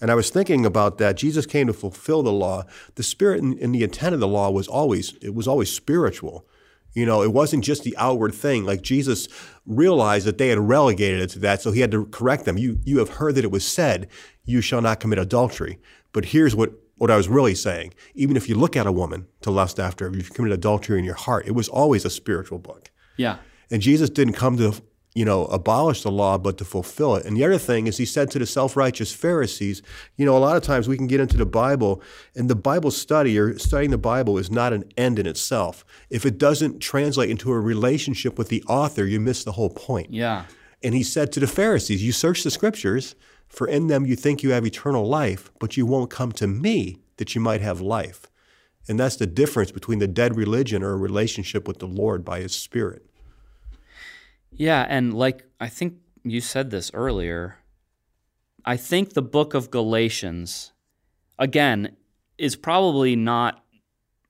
And 0.00 0.10
I 0.10 0.14
was 0.14 0.30
thinking 0.30 0.66
about 0.66 0.98
that. 0.98 1.16
Jesus 1.16 1.46
came 1.46 1.66
to 1.66 1.72
fulfill 1.72 2.22
the 2.22 2.32
law. 2.32 2.64
The 2.96 3.02
spirit 3.02 3.42
and, 3.42 3.58
and, 3.58 3.74
the 3.74 3.82
intent 3.82 4.14
of 4.14 4.20
the 4.20 4.28
law 4.28 4.50
was 4.50 4.68
always 4.68 5.14
it 5.22 5.34
was 5.34 5.48
always 5.48 5.72
spiritual. 5.72 6.46
You 6.94 7.06
know, 7.06 7.22
it 7.22 7.32
wasn't 7.32 7.64
just 7.64 7.82
the 7.82 7.96
outward 7.96 8.34
thing. 8.34 8.64
Like 8.64 8.82
Jesus 8.82 9.28
realized 9.66 10.26
that 10.26 10.38
they 10.38 10.48
had 10.48 10.58
relegated 10.58 11.20
it 11.20 11.30
to 11.30 11.38
that, 11.40 11.60
so 11.60 11.72
he 11.72 11.80
had 11.80 11.90
to 11.90 12.06
correct 12.06 12.44
them. 12.44 12.58
You 12.58 12.78
you 12.84 12.98
have 12.98 13.10
heard 13.10 13.34
that 13.34 13.44
it 13.44 13.50
was 13.50 13.66
said, 13.66 14.08
"You 14.44 14.60
shall 14.60 14.80
not 14.80 15.00
commit 15.00 15.18
adultery." 15.18 15.78
But 16.12 16.26
here's 16.26 16.54
what 16.54 16.72
what 16.96 17.10
I 17.10 17.16
was 17.16 17.28
really 17.28 17.54
saying. 17.54 17.94
Even 18.14 18.36
if 18.36 18.48
you 18.48 18.54
look 18.54 18.76
at 18.76 18.86
a 18.86 18.92
woman 18.92 19.26
to 19.42 19.50
lust 19.50 19.80
after, 19.80 20.06
if 20.06 20.14
you've 20.14 20.32
committed 20.32 20.58
adultery 20.58 20.98
in 20.98 21.04
your 21.04 21.14
heart, 21.14 21.46
it 21.46 21.52
was 21.52 21.68
always 21.68 22.04
a 22.04 22.10
spiritual 22.10 22.58
book. 22.58 22.90
Yeah. 23.16 23.38
And 23.70 23.82
Jesus 23.82 24.10
didn't 24.10 24.34
come 24.34 24.56
to 24.58 24.80
you 25.14 25.24
know, 25.24 25.44
abolish 25.46 26.02
the 26.02 26.10
law, 26.10 26.36
but 26.36 26.58
to 26.58 26.64
fulfill 26.64 27.14
it. 27.14 27.24
And 27.24 27.36
the 27.36 27.44
other 27.44 27.58
thing 27.58 27.86
is, 27.86 27.98
he 27.98 28.04
said 28.04 28.30
to 28.32 28.38
the 28.38 28.46
self 28.46 28.76
righteous 28.76 29.12
Pharisees, 29.12 29.80
you 30.16 30.26
know, 30.26 30.36
a 30.36 30.38
lot 30.38 30.56
of 30.56 30.62
times 30.62 30.88
we 30.88 30.96
can 30.96 31.06
get 31.06 31.20
into 31.20 31.36
the 31.36 31.46
Bible, 31.46 32.02
and 32.34 32.50
the 32.50 32.56
Bible 32.56 32.90
study 32.90 33.38
or 33.38 33.56
studying 33.58 33.90
the 33.90 33.98
Bible 33.98 34.38
is 34.38 34.50
not 34.50 34.72
an 34.72 34.84
end 34.96 35.18
in 35.18 35.26
itself. 35.26 35.84
If 36.10 36.26
it 36.26 36.36
doesn't 36.36 36.80
translate 36.80 37.30
into 37.30 37.52
a 37.52 37.60
relationship 37.60 38.36
with 38.36 38.48
the 38.48 38.62
author, 38.64 39.04
you 39.04 39.20
miss 39.20 39.44
the 39.44 39.52
whole 39.52 39.70
point. 39.70 40.12
Yeah. 40.12 40.46
And 40.82 40.94
he 40.94 41.04
said 41.04 41.32
to 41.32 41.40
the 41.40 41.46
Pharisees, 41.46 42.04
You 42.04 42.12
search 42.12 42.42
the 42.42 42.50
scriptures, 42.50 43.14
for 43.48 43.68
in 43.68 43.86
them 43.86 44.04
you 44.04 44.16
think 44.16 44.42
you 44.42 44.50
have 44.50 44.66
eternal 44.66 45.06
life, 45.06 45.50
but 45.60 45.76
you 45.76 45.86
won't 45.86 46.10
come 46.10 46.32
to 46.32 46.48
me 46.48 46.98
that 47.18 47.36
you 47.36 47.40
might 47.40 47.60
have 47.60 47.80
life. 47.80 48.26
And 48.88 48.98
that's 48.98 49.16
the 49.16 49.26
difference 49.26 49.70
between 49.70 50.00
the 50.00 50.08
dead 50.08 50.36
religion 50.36 50.82
or 50.82 50.92
a 50.92 50.96
relationship 50.96 51.68
with 51.68 51.78
the 51.78 51.86
Lord 51.86 52.24
by 52.24 52.40
his 52.40 52.54
Spirit. 52.54 53.06
Yeah, 54.56 54.86
and 54.88 55.14
like 55.14 55.44
I 55.60 55.68
think 55.68 55.94
you 56.22 56.40
said 56.40 56.70
this 56.70 56.90
earlier, 56.94 57.58
I 58.64 58.76
think 58.76 59.12
the 59.12 59.22
book 59.22 59.54
of 59.54 59.70
Galatians, 59.70 60.72
again, 61.38 61.96
is 62.38 62.56
probably 62.56 63.16
not, 63.16 63.64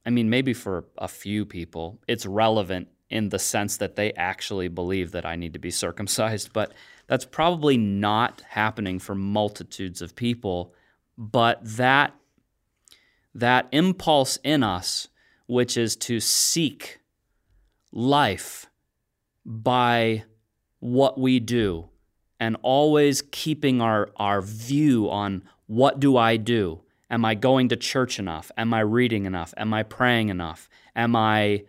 I 0.05 0.11
mean, 0.11 0.31
maybe 0.31 0.53
for 0.53 0.87
a 0.99 1.09
few 1.09 1.45
people, 1.45 2.01
it's 2.09 2.27
relevant 2.27 2.89
in 3.11 3.29
the 3.29 3.39
sense 3.39 3.77
that 3.77 3.97
they 3.97 4.13
actually 4.15 4.69
believe 4.69 5.13
that 5.13 5.27
I 5.27 5.37
need 5.37 5.53
to 5.53 5.59
be 5.59 5.71
circumcised, 5.85 6.53
but 6.53 6.73
that's 7.07 7.25
probably 7.25 7.77
not 7.77 8.43
happening 8.49 8.99
for 8.99 9.15
multitudes 9.15 10.01
of 10.01 10.17
people. 10.17 10.75
But 11.19 11.61
that, 11.63 12.15
that 13.35 13.69
impulse 13.73 14.39
in 14.43 14.63
us, 14.63 15.09
which 15.47 15.77
is 15.77 15.97
to 15.97 16.19
seek 16.19 17.01
life 17.93 18.67
by 19.44 20.24
what 20.80 21.18
we 21.18 21.40
do 21.40 21.88
and 22.40 22.57
always 22.62 23.22
keeping 23.30 23.80
our, 23.80 24.11
our 24.16 24.42
view 24.42 25.09
on 25.11 25.42
what 25.66 26.00
do 26.00 26.16
I 26.16 26.37
do? 26.37 26.83
Am 27.11 27.24
I 27.24 27.35
going 27.35 27.68
to 27.68 27.76
church 27.76 28.18
enough? 28.18 28.50
Am 28.57 28.74
I 28.74 28.80
reading 28.80 29.24
enough? 29.24 29.54
Am 29.57 29.72
I 29.72 29.83
praying 29.83 30.28
enough? 30.28 30.68
Am 30.96 31.14
I 31.14 31.64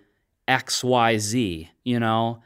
XYZ? 0.48 1.70
You 1.84 2.00
know, 2.00 2.42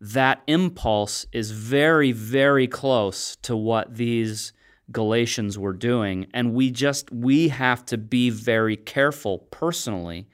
that 0.00 0.42
impulse 0.46 1.26
is 1.32 1.50
very, 1.50 2.12
very 2.12 2.66
close 2.66 3.36
to 3.42 3.56
what 3.56 3.96
these 3.96 4.52
Galatians 4.92 5.58
were 5.58 5.72
doing. 5.72 6.26
And 6.34 6.54
we 6.54 6.70
just, 6.70 7.12
we 7.12 7.48
have 7.48 7.84
to 7.86 7.98
be 7.98 8.30
very 8.30 8.76
careful 8.76 9.38
personally 9.50 10.28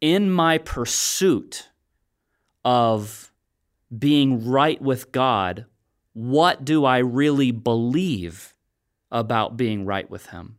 in 0.00 0.30
my 0.30 0.58
pursuit 0.58 1.68
of 2.64 3.32
being 3.96 4.46
right 4.48 4.80
with 4.80 5.12
God, 5.12 5.66
what 6.12 6.64
do 6.64 6.84
I 6.84 6.98
really 6.98 7.50
believe 7.50 8.54
about 9.10 9.56
being 9.56 9.84
right 9.84 10.08
with 10.08 10.26
Him? 10.26 10.56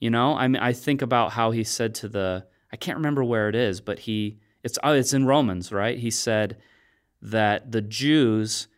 You 0.00 0.10
know, 0.10 0.36
I 0.36 0.46
mean, 0.48 0.62
I 0.62 0.72
think 0.72 1.02
about 1.02 1.32
how 1.32 1.50
he 1.50 1.64
said 1.64 1.94
to 1.96 2.08
the, 2.08 2.46
I 2.72 2.76
can't 2.76 2.98
remember 2.98 3.24
where 3.24 3.48
it 3.48 3.54
is, 3.54 3.80
but 3.80 4.00
he, 4.00 4.38
it's, 4.62 4.78
oh, 4.82 4.92
it's 4.92 5.12
in 5.12 5.26
Romans, 5.26 5.72
right? 5.72 5.98
He 5.98 6.10
said 6.10 6.56
that 7.20 7.72
the 7.72 7.82
Jews, 7.82 8.68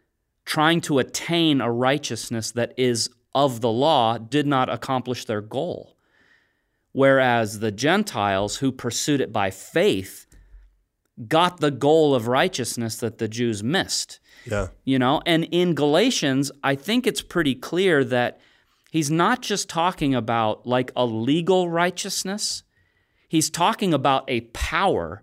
trying 0.46 0.81
to 0.83 0.98
attain 0.98 1.61
a 1.61 1.70
righteousness 1.70 2.50
that 2.53 2.72
is 2.79 3.11
of 3.35 3.61
the 3.61 3.70
law, 3.70 4.16
did 4.16 4.46
not 4.46 4.70
accomplish 4.70 5.26
their 5.26 5.42
goal. 5.42 5.96
Whereas 6.92 7.61
the 7.61 7.70
Gentiles 7.70 8.57
who 8.57 8.72
pursued 8.72 9.20
it 9.20 9.33
by 9.33 9.50
faith 9.50 10.26
got 11.28 11.61
the 11.61 11.70
goal 11.70 12.14
of 12.14 12.26
righteousness 12.28 12.96
that 12.96 13.18
the 13.18 13.28
Jews 13.28 13.62
missed. 13.62 14.20
Yeah. 14.46 14.68
You 14.85 14.98
know, 14.98 15.20
and 15.26 15.44
in 15.50 15.74
Galatians, 15.74 16.50
I 16.62 16.74
think 16.74 17.06
it's 17.06 17.22
pretty 17.22 17.54
clear 17.54 18.04
that 18.04 18.40
he's 18.90 19.11
not 19.11 19.42
just 19.42 19.68
talking 19.68 20.14
about 20.14 20.66
like 20.66 20.92
a 20.96 21.04
legal 21.04 21.68
righteousness, 21.68 22.62
he's 23.28 23.50
talking 23.50 23.92
about 23.92 24.24
a 24.28 24.42
power 24.52 25.22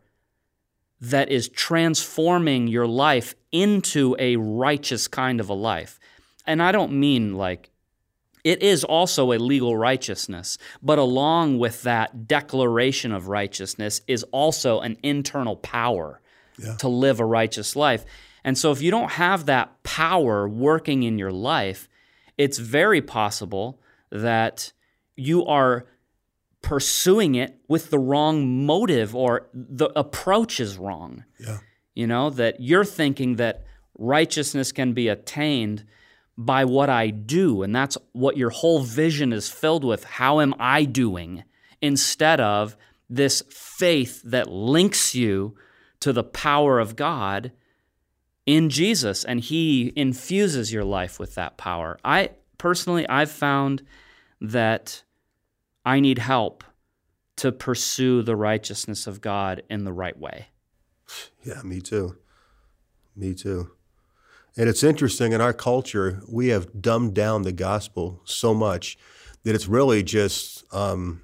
that 1.00 1.30
is 1.30 1.50
transforming 1.50 2.68
your 2.68 2.88
life 2.88 3.36
into 3.52 4.16
a 4.18 4.36
righteous 4.36 5.08
kind 5.08 5.40
of 5.40 5.50
a 5.50 5.54
life. 5.54 6.00
And 6.46 6.62
I 6.62 6.72
don't 6.72 6.94
mean 6.94 7.36
like 7.36 7.72
it 8.52 8.64
is 8.64 8.84
also 8.84 9.32
a 9.34 9.38
legal 9.54 9.76
righteousness. 9.76 10.58
But 10.82 10.98
along 11.00 11.60
with 11.60 11.82
that 11.84 12.28
declaration 12.28 13.12
of 13.12 13.28
righteousness 13.28 14.02
is 14.08 14.24
also 14.32 14.80
an 14.80 14.96
internal 15.04 15.58
power 15.58 16.22
Yeah. 16.58 16.76
to 16.78 16.88
live 16.88 17.20
a 17.20 17.26
righteous 17.26 17.76
life. 17.76 18.04
And 18.44 18.58
so 18.58 18.72
if 18.72 18.82
you 18.82 18.90
don't 18.90 19.12
have 19.12 19.46
that 19.48 19.68
power 19.84 20.48
working 20.48 21.04
in 21.04 21.18
your 21.20 21.32
life, 21.54 21.90
it's 22.38 22.58
very 22.58 23.02
possible 23.02 23.80
that 24.12 24.72
you 25.16 25.46
are 25.46 25.86
pursuing 26.62 27.36
it 27.36 27.60
with 27.68 27.90
the 27.90 28.00
wrong 28.00 28.66
motive 28.66 29.16
or 29.16 29.48
the 29.54 29.90
approach 29.96 30.60
is 30.60 30.78
wrong. 30.78 31.24
Yeah. 31.40 31.60
You 31.94 32.08
know, 32.08 32.30
that 32.32 32.60
you're 32.60 32.86
thinking 32.86 33.36
that 33.38 33.64
righteousness 33.98 34.72
can 34.72 34.94
be 34.94 35.08
attained 35.08 35.84
by 36.38 36.66
what 36.66 36.90
I 36.90 37.10
do. 37.10 37.64
And 37.64 37.76
that's 37.76 37.98
what 38.12 38.38
your 38.38 38.52
whole 38.52 38.82
vision 38.82 39.34
is 39.34 39.50
filled 39.50 39.84
with. 39.84 40.04
How 40.04 40.40
am 40.40 40.54
I 40.60 40.84
doing? 40.84 41.44
Instead 41.82 42.40
of 42.40 42.78
this 43.10 43.42
faith 43.50 44.22
that 44.24 44.50
links 44.50 45.16
you 45.16 45.56
to 46.00 46.14
the 46.14 46.24
power 46.24 46.80
of 46.80 46.96
God 46.96 47.52
in 48.46 48.70
Jesus 48.70 49.24
and 49.24 49.40
he 49.40 49.92
infuses 49.96 50.72
your 50.72 50.84
life 50.84 51.20
with 51.20 51.36
that 51.36 51.58
power. 51.58 52.00
I 52.04 52.32
personally 52.58 53.08
I've 53.08 53.32
found 53.32 53.84
that 54.40 55.04
I 55.86 56.00
need 56.00 56.20
help 56.20 56.64
to 57.38 57.52
pursue 57.52 58.22
the 58.22 58.36
righteousness 58.36 59.08
of 59.08 59.22
God 59.22 59.64
in 59.70 59.84
the 59.84 59.94
right 59.94 60.18
way. 60.18 60.48
Yeah, 61.44 61.62
me 61.64 61.80
too. 61.82 62.18
Me 63.16 63.34
too. 63.34 63.72
And 64.58 64.68
it's 64.68 64.84
interesting 64.84 65.34
in 65.34 65.42
our 65.42 65.54
culture, 65.54 66.22
we 66.28 66.48
have 66.48 66.82
dumbed 66.82 67.14
down 67.14 67.44
the 67.44 67.52
gospel 67.52 68.22
so 68.26 68.54
much 68.54 68.98
that 69.44 69.54
it's 69.54 69.68
really 69.68 70.02
just 70.02 70.66
um, 70.74 71.22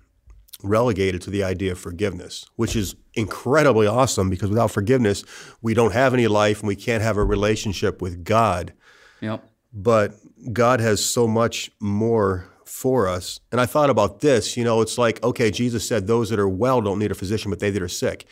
relegated 0.61 1.21
to 1.23 1.29
the 1.29 1.43
idea 1.43 1.71
of 1.71 1.79
forgiveness, 1.79 2.45
which 2.55 2.75
is 2.75 2.95
incredibly 3.15 3.87
awesome 3.87 4.29
because 4.29 4.49
without 4.49 4.71
forgiveness, 4.71 5.23
we 5.61 5.73
don't 5.73 5.93
have 5.93 6.13
any 6.13 6.27
life 6.27 6.59
and 6.59 6.67
we 6.67 6.75
can't 6.75 7.03
have 7.03 7.17
a 7.17 7.23
relationship 7.23 8.01
with 8.01 8.23
God. 8.23 8.73
Yep. 9.21 9.43
But 9.73 10.13
God 10.51 10.79
has 10.79 11.03
so 11.03 11.27
much 11.27 11.71
more 11.79 12.47
for 12.65 13.07
us. 13.07 13.39
And 13.51 13.59
I 13.59 13.65
thought 13.65 13.89
about 13.89 14.21
this, 14.21 14.55
you 14.57 14.63
know, 14.63 14.81
it's 14.81 14.97
like, 14.97 15.23
okay, 15.23 15.51
Jesus 15.51 15.87
said 15.87 16.07
those 16.07 16.29
that 16.29 16.39
are 16.39 16.49
well 16.49 16.81
don't 16.81 16.99
need 16.99 17.11
a 17.11 17.15
physician, 17.15 17.49
but 17.49 17.59
they 17.59 17.69
that 17.69 17.81
are 17.81 17.87
sick. 17.87 18.25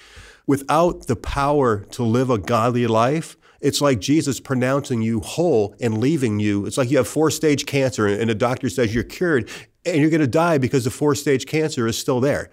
Without 0.52 1.08
the 1.08 1.16
power 1.16 1.86
to 1.92 2.04
live 2.04 2.30
a 2.30 2.38
godly 2.38 2.86
life, 2.86 3.38
it's 3.62 3.80
like 3.80 4.02
Jesus 4.02 4.42
pronouncing 4.42 5.02
you 5.02 5.22
whole 5.22 5.74
and 5.80 5.98
leaving 5.98 6.42
you. 6.42 6.66
It's 6.66 6.78
like 6.78 6.92
you 6.92 6.98
have 6.98 7.08
four 7.08 7.32
stage 7.32 7.66
cancer 7.66 8.06
and 8.06 8.30
the 8.30 8.36
doctor 8.36 8.68
says 8.68 8.94
you're 8.94 9.06
cured 9.06 9.50
and 9.86 10.02
you're 10.02 10.10
going 10.10 10.20
to 10.20 10.28
die 10.28 10.58
because 10.58 10.84
the 10.84 10.92
four 10.92 11.16
stage 11.16 11.46
cancer 11.46 11.88
is 11.88 11.98
still 11.98 12.20
there. 12.20 12.52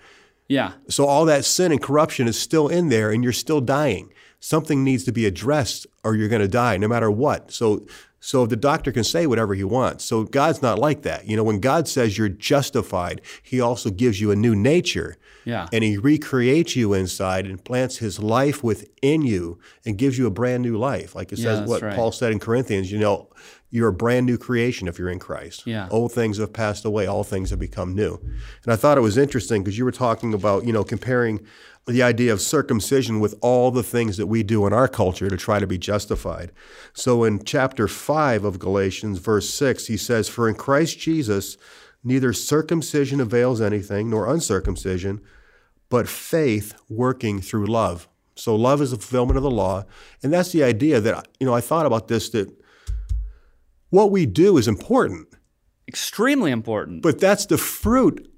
Yeah. 0.48 0.74
So 0.88 1.06
all 1.06 1.24
that 1.24 1.44
sin 1.44 1.72
and 1.72 1.82
corruption 1.82 2.28
is 2.28 2.38
still 2.38 2.68
in 2.68 2.88
there 2.88 3.10
and 3.10 3.24
you're 3.24 3.32
still 3.32 3.60
dying. 3.60 4.12
Something 4.38 4.84
needs 4.84 5.02
to 5.02 5.10
be 5.10 5.26
addressed 5.26 5.88
or 6.04 6.14
you're 6.14 6.28
going 6.28 6.40
to 6.40 6.46
die 6.46 6.76
no 6.76 6.86
matter 6.86 7.10
what. 7.10 7.50
So 7.50 7.84
so 8.20 8.46
the 8.46 8.56
doctor 8.56 8.90
can 8.90 9.04
say 9.04 9.26
whatever 9.26 9.54
he 9.54 9.64
wants. 9.64 10.04
So 10.04 10.24
God's 10.24 10.60
not 10.60 10.78
like 10.78 11.02
that. 11.02 11.26
You 11.26 11.36
know, 11.36 11.44
when 11.44 11.60
God 11.60 11.86
says 11.86 12.18
you're 12.18 12.28
justified, 12.28 13.20
he 13.42 13.60
also 13.60 13.90
gives 13.90 14.20
you 14.20 14.30
a 14.30 14.36
new 14.36 14.56
nature. 14.56 15.16
Yeah. 15.44 15.68
And 15.72 15.82
he 15.82 15.96
recreates 15.96 16.76
you 16.76 16.92
inside 16.94 17.46
and 17.46 17.64
plants 17.64 17.98
his 17.98 18.18
life 18.18 18.62
within 18.62 19.22
you 19.22 19.58
and 19.86 19.96
gives 19.96 20.18
you 20.18 20.26
a 20.26 20.30
brand 20.30 20.62
new 20.62 20.76
life. 20.76 21.14
Like 21.14 21.32
it 21.32 21.38
Yeah, 21.38 21.44
says 21.44 21.68
what 21.68 21.80
right. 21.80 21.94
Paul 21.94 22.12
said 22.12 22.32
in 22.32 22.38
Corinthians, 22.38 22.92
you 22.92 22.98
know, 22.98 23.28
you're 23.70 23.88
a 23.88 23.92
brand 23.92 24.26
new 24.26 24.36
creation 24.36 24.88
if 24.88 24.98
you're 24.98 25.10
in 25.10 25.18
Christ. 25.18 25.66
Yeah. 25.66 25.88
Old 25.90 26.12
things 26.12 26.38
have 26.38 26.52
passed 26.52 26.84
away, 26.84 27.06
all 27.06 27.24
things 27.24 27.50
have 27.50 27.58
become 27.58 27.94
new. 27.94 28.18
And 28.64 28.72
I 28.72 28.76
thought 28.76 28.98
it 28.98 29.02
was 29.02 29.16
interesting 29.16 29.62
because 29.62 29.78
you 29.78 29.84
were 29.84 29.92
talking 29.92 30.34
about, 30.34 30.64
you 30.64 30.72
know, 30.72 30.84
comparing 30.84 31.46
the 31.88 32.02
idea 32.02 32.32
of 32.32 32.40
circumcision 32.40 33.18
with 33.18 33.34
all 33.40 33.70
the 33.70 33.82
things 33.82 34.16
that 34.18 34.26
we 34.26 34.42
do 34.42 34.66
in 34.66 34.72
our 34.72 34.88
culture 34.88 35.28
to 35.28 35.36
try 35.36 35.58
to 35.58 35.66
be 35.66 35.78
justified. 35.78 36.52
So 36.92 37.24
in 37.24 37.42
chapter 37.44 37.88
5 37.88 38.44
of 38.44 38.58
Galatians, 38.58 39.18
verse 39.18 39.48
6, 39.50 39.86
he 39.86 39.96
says, 39.96 40.28
For 40.28 40.48
in 40.48 40.54
Christ 40.54 40.98
Jesus, 40.98 41.56
neither 42.04 42.32
circumcision 42.32 43.20
avails 43.20 43.60
anything, 43.60 44.10
nor 44.10 44.30
uncircumcision, 44.32 45.20
but 45.88 46.08
faith 46.08 46.74
working 46.88 47.40
through 47.40 47.66
love. 47.66 48.06
So 48.34 48.54
love 48.54 48.80
is 48.82 48.90
the 48.90 48.96
fulfillment 48.96 49.36
of 49.38 49.42
the 49.42 49.50
law. 49.50 49.84
And 50.22 50.32
that's 50.32 50.52
the 50.52 50.62
idea 50.62 51.00
that, 51.00 51.26
you 51.40 51.46
know, 51.46 51.54
I 51.54 51.60
thought 51.60 51.86
about 51.86 52.08
this 52.08 52.28
that 52.30 52.54
what 53.90 54.10
we 54.10 54.26
do 54.26 54.58
is 54.58 54.68
important, 54.68 55.28
Extremely 55.88 56.50
important. 56.50 57.02
but 57.02 57.18
that's 57.18 57.46
the 57.46 57.56
fruit, 57.56 58.30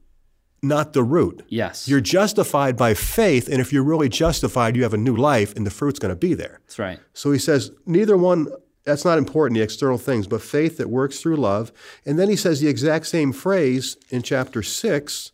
not 0.63 0.93
the 0.93 1.03
root. 1.03 1.43
yes. 1.49 1.89
You're 1.89 2.01
justified 2.03 2.77
by 2.77 2.95
faith, 2.95 3.49
and 3.49 3.61
if 3.61 3.73
you're 3.73 3.83
really 3.85 4.09
justified, 4.09 4.77
you 4.77 4.83
have 4.83 4.93
a 4.95 4.99
new 4.99 5.17
life, 5.17 5.55
and 5.57 5.67
the 5.67 5.71
fruit's 5.71 5.99
going 5.99 6.13
to 6.13 6.17
be 6.17 6.35
there. 6.35 6.61
That's 6.67 6.79
right. 6.79 7.01
So 7.15 7.33
he 7.33 7.39
says, 7.39 7.71
neither 7.87 8.17
one, 8.17 8.49
that's 8.85 9.05
not 9.05 9.17
important, 9.19 9.57
the 9.57 9.63
external 9.63 9.97
things, 9.99 10.27
but 10.27 10.43
faith 10.43 10.77
that 10.79 10.89
works 10.91 11.21
through 11.21 11.37
love. 11.37 11.73
And 12.05 12.19
then 12.19 12.29
he 12.29 12.37
says 12.37 12.61
the 12.61 12.69
exact 12.69 13.07
same 13.07 13.33
phrase 13.33 13.97
in 14.11 14.23
chapter 14.23 14.63
6, 14.63 15.33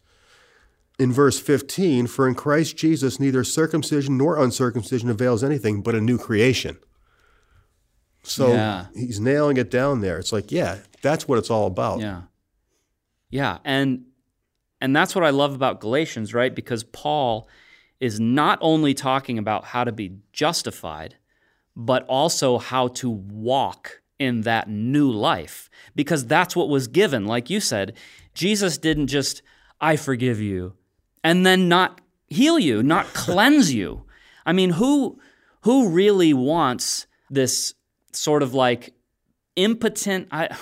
in 0.99 1.13
verse 1.13 1.39
15 1.41 2.07
For 2.07 2.27
in 2.29 2.35
Christ 2.35 2.77
Jesus, 2.77 3.19
neither 3.21 3.43
circumcision 3.45 4.17
nor 4.17 4.37
uncircumcision 4.43 5.11
avails 5.11 5.43
anything 5.45 5.83
but 5.83 5.95
a 5.95 6.01
new 6.01 6.19
creation. 6.19 6.77
So 8.23 8.53
Yeah. 8.53 8.87
he's 8.95 9.21
nailing 9.21 9.57
it 9.57 9.71
down 9.71 10.01
there. 10.01 10.19
It's 10.19 10.33
like, 10.33 10.51
yeah, 10.51 10.79
that's 11.03 11.29
what 11.29 11.39
it's 11.39 11.51
all 11.51 11.67
about. 11.67 12.01
Yeah. 12.01 12.23
Yeah, 13.31 13.59
and 13.65 14.05
and 14.81 14.95
that's 14.95 15.15
what 15.15 15.25
I 15.25 15.31
love 15.31 15.55
about 15.55 15.81
Galatians, 15.81 16.35
right? 16.35 16.55
Because 16.55 16.85
Paul 16.85 17.49
is 18.01 18.21
not 18.21 18.59
only 18.61 18.95
talking 18.95 19.39
about 19.39 19.65
how 19.65 19.85
to 19.85 19.93
be 19.93 20.17
justified, 20.33 21.17
but 21.75 22.05
also 22.07 22.59
how 22.59 22.89
to 22.89 23.11
walk 23.11 24.03
in 24.19 24.43
that 24.43 24.69
new 24.69 25.11
life 25.11 25.69
because 25.95 26.27
that's 26.27 26.57
what 26.57 26.69
was 26.69 26.89
given. 26.89 27.27
Like 27.27 27.51
you 27.51 27.61
said, 27.61 27.95
Jesus 28.35 28.79
didn't 28.79 29.09
just 29.09 29.43
I 29.81 29.97
forgive 29.97 30.41
you 30.41 30.75
and 31.23 31.45
then 31.45 31.69
not 31.69 32.01
heal 32.29 32.59
you, 32.59 32.83
not 32.83 33.07
cleanse 33.15 33.75
you. 33.75 34.05
I 34.45 34.53
mean, 34.53 34.71
who 34.71 35.19
who 35.63 35.91
really 35.91 36.33
wants 36.33 37.07
this 37.29 37.75
sort 38.13 38.43
of 38.43 38.55
like 38.55 38.95
impotent 39.57 40.29
I 40.31 40.57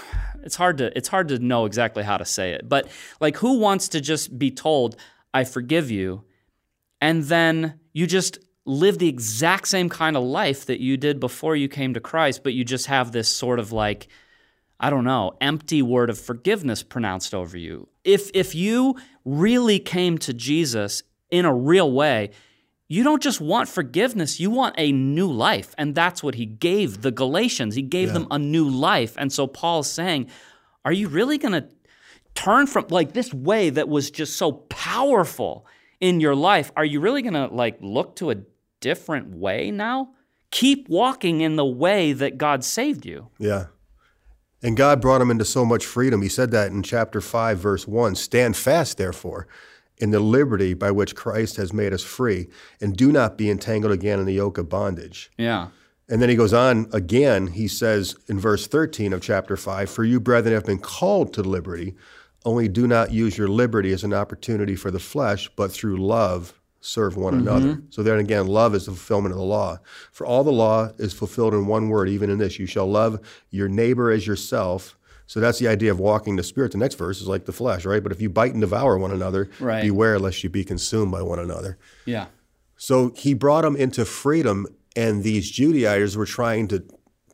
it's 0.45 0.57
hard 0.57 0.79
to 0.79 0.97
it's 0.97 1.09
hard 1.09 1.29
to 1.29 1.39
know 1.39 1.65
exactly 1.65 2.03
how 2.03 2.17
to 2.17 2.25
say 2.25 2.53
it. 2.53 2.69
But 2.69 2.89
like 3.21 3.37
who 3.39 3.59
wants 3.59 3.89
to 3.89 4.01
just 4.01 4.39
be 4.39 4.51
told 4.51 4.97
I 5.33 5.45
forgive 5.45 5.91
you 5.91 6.25
and 7.01 7.25
then 7.25 7.81
you 7.93 8.07
just 8.07 8.39
live 8.67 8.99
the 8.99 9.09
exact 9.09 9.69
same 9.69 9.89
kind 9.89 10.17
of 10.17 10.23
life 10.23 10.67
that 10.67 10.81
you 10.81 10.97
did 10.97 11.21
before 11.21 11.55
you 11.57 11.69
came 11.69 11.95
to 11.95 12.01
Christ, 12.01 12.43
but 12.43 12.55
you 12.55 12.65
just 12.65 12.87
have 12.87 13.13
this 13.13 13.29
sort 13.29 13.59
of 13.59 13.73
like 13.73 14.09
I 14.81 14.91
don't 14.91 15.05
know, 15.05 15.33
empty 15.41 15.83
word 15.83 16.11
of 16.11 16.19
forgiveness 16.19 16.83
pronounced 16.83 17.35
over 17.35 17.57
you. 17.57 17.89
If 18.05 18.31
if 18.35 18.55
you 18.55 18.97
really 19.25 19.79
came 19.79 20.19
to 20.19 20.35
Jesus 20.35 21.03
in 21.31 21.45
a 21.45 21.55
real 21.55 21.91
way, 21.91 22.31
you 22.89 23.03
don't 23.03 23.23
just 23.23 23.41
want 23.41 23.69
forgiveness, 23.69 24.39
you 24.39 24.51
want 24.51 24.75
a 24.77 24.93
new 24.93 25.31
life. 25.31 25.75
And 25.79 25.95
that's 25.95 26.23
what 26.23 26.35
he 26.35 26.47
gave 26.47 27.03
the 27.03 27.11
Galatians. 27.11 27.75
He 27.75 27.83
gave 27.83 28.13
them 28.13 28.27
a 28.31 28.39
new 28.39 28.69
life. 28.69 29.15
And 29.17 29.33
so 29.33 29.47
Paul's 29.47 29.91
saying, 29.91 30.29
Are 30.85 30.93
you 30.93 31.09
really 31.09 31.39
going 31.39 31.53
to 31.53 31.69
turn 32.35 32.67
from 32.67 32.87
like 32.91 33.13
this 33.13 33.33
way 33.33 33.71
that 33.71 33.89
was 33.89 34.11
just 34.11 34.37
so 34.37 34.53
powerful 34.53 35.67
in 36.01 36.21
your 36.21 36.35
life? 36.35 36.71
Are 36.77 36.85
you 36.85 37.01
really 37.01 37.23
going 37.23 37.35
to 37.35 37.47
like 37.47 37.79
look 37.81 38.17
to 38.17 38.31
a 38.31 38.37
different 38.81 39.35
way 39.35 39.71
now? 39.71 40.11
Keep 40.51 40.89
walking 40.89 41.41
in 41.41 41.57
the 41.57 41.65
way 41.65 42.13
that 42.13 42.39
God 42.39 42.63
saved 42.63 43.07
you. 43.07 43.31
Yeah. 43.39 43.67
And 44.63 44.77
God 44.77 45.01
brought 45.01 45.21
him 45.21 45.31
into 45.31 45.45
so 45.45 45.65
much 45.65 45.85
freedom. 45.85 46.23
He 46.23 46.29
said 46.29 46.51
that 46.53 46.71
in 46.71 46.83
chapter 46.83 47.21
5, 47.21 47.59
verse 47.59 47.89
1 47.89 48.15
Stand 48.15 48.57
fast, 48.57 48.99
therefore, 48.99 49.49
in 49.99 50.11
the 50.11 50.21
liberty 50.21 50.75
by 50.75 50.91
which 50.91 51.15
Christ 51.15 51.57
has 51.57 51.73
made 51.73 51.93
us 51.93 52.03
free, 52.03 52.49
and 52.81 52.97
do 52.97 53.13
not 53.13 53.39
be 53.39 53.51
entangled 53.51 53.93
again 53.93 54.19
in 54.19 54.27
the 54.27 54.35
yoke 54.35 54.59
of 54.59 54.69
bondage. 54.69 55.31
Yeah. 55.39 55.69
And 56.09 56.21
then 56.21 56.29
he 56.29 56.37
goes 56.37 56.53
on 56.53 56.89
again, 56.93 57.49
he 57.49 57.67
says 57.69 58.17
in 58.29 58.39
verse 58.39 58.67
13 58.67 59.13
of 59.13 59.23
chapter 59.23 59.57
5 59.57 59.89
For 59.89 60.05
you, 60.05 60.21
brethren, 60.21 60.55
have 60.55 60.67
been 60.67 60.79
called 60.79 61.33
to 61.35 61.43
liberty, 61.43 61.95
only 62.45 62.69
do 62.69 62.87
not 62.87 63.11
use 63.11 63.39
your 63.39 63.49
liberty 63.49 63.93
as 63.93 64.05
an 64.05 64.13
opportunity 64.13 64.77
for 64.77 64.91
the 64.91 64.99
flesh, 64.99 65.49
but 65.57 65.73
through 65.73 65.97
love 65.97 66.53
serve 66.85 67.17
one 67.17 67.35
mm-hmm. 67.35 67.49
another. 67.49 67.83
So 67.89 68.03
then 68.03 68.19
again, 68.19 68.47
love 68.47 68.75
is 68.75 68.85
the 68.85 68.93
fulfillment 68.93 69.33
of 69.33 69.39
the 69.39 69.45
law. 69.45 69.79
For 70.13 70.27
all 70.27 70.45
the 70.45 70.53
law 70.53 70.91
is 70.99 71.15
fulfilled 71.15 71.55
in 71.55 71.67
one 71.67 71.89
word, 71.89 72.11
even 72.11 72.29
in 72.29 72.39
this 72.39 72.59
you 72.59 72.67
shall 72.67 72.87
love 72.87 73.19
your 73.51 73.69
neighbor 73.69 74.11
as 74.11 74.27
yourself. 74.27 74.97
So 75.27 75.41
that's 75.41 75.59
the 75.59 75.69
idea 75.69 75.91
of 75.91 75.99
walking 75.99 76.37
the 76.37 76.43
spirit. 76.43 76.73
The 76.73 76.79
next 76.79 76.97
verse 76.97 77.21
is 77.21 77.27
like 77.29 77.47
the 77.47 77.53
flesh, 77.53 77.85
right? 77.85 78.03
But 78.03 78.13
if 78.13 78.21
you 78.21 78.29
bite 78.29 78.53
and 78.53 78.61
devour 78.61 78.99
one 78.99 79.11
another, 79.11 79.49
Right. 79.59 79.83
beware 79.83 80.19
lest 80.19 80.45
you 80.45 80.51
be 80.51 80.65
consumed 80.65 81.13
by 81.13 81.23
one 81.23 81.39
another. 81.39 81.79
Yeah. 82.05 82.27
So 82.77 83.13
he 83.17 83.33
brought 83.35 83.63
them 83.63 83.77
into 83.77 84.05
freedom, 84.05 84.67
and 84.95 85.23
these 85.23 85.51
Judaizers 85.51 86.17
were 86.17 86.27
trying 86.27 86.69
to 86.69 86.85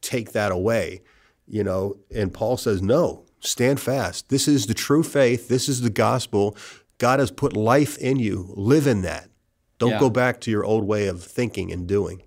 take 0.00 0.32
that 0.32 0.52
away, 0.52 1.02
you 1.48 1.64
know. 1.64 1.96
And 2.14 2.32
Paul 2.32 2.56
says, 2.56 2.80
no, 2.80 3.24
stand 3.40 3.80
fast. 3.80 4.28
This 4.28 4.46
is 4.46 4.66
the 4.66 4.74
true 4.74 5.02
faith. 5.02 5.48
This 5.48 5.68
is 5.68 5.80
the 5.80 5.90
gospel. 5.90 6.56
God 6.98 7.18
has 7.18 7.30
put 7.30 7.56
life 7.56 7.98
in 7.98 8.18
you. 8.18 8.52
Live 8.56 8.86
in 8.86 9.02
that. 9.02 9.28
Don't 9.78 9.92
Yeah. 9.92 9.98
go 10.00 10.10
back 10.10 10.40
to 10.42 10.50
your 10.50 10.64
old 10.64 10.84
way 10.84 11.06
of 11.08 11.24
thinking 11.24 11.72
and 11.72 11.86
doing. 11.88 12.22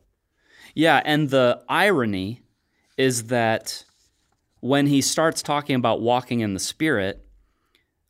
Yeah, 0.75 1.01
and 1.05 1.29
the 1.29 1.61
irony 1.69 2.41
is 2.97 3.25
that 3.25 3.85
when 4.63 4.87
he 4.87 5.01
starts 5.01 5.41
talking 5.41 5.75
about 5.75 5.99
walking 5.99 6.39
in 6.39 6.53
the 6.53 6.59
Spirit 6.59 7.27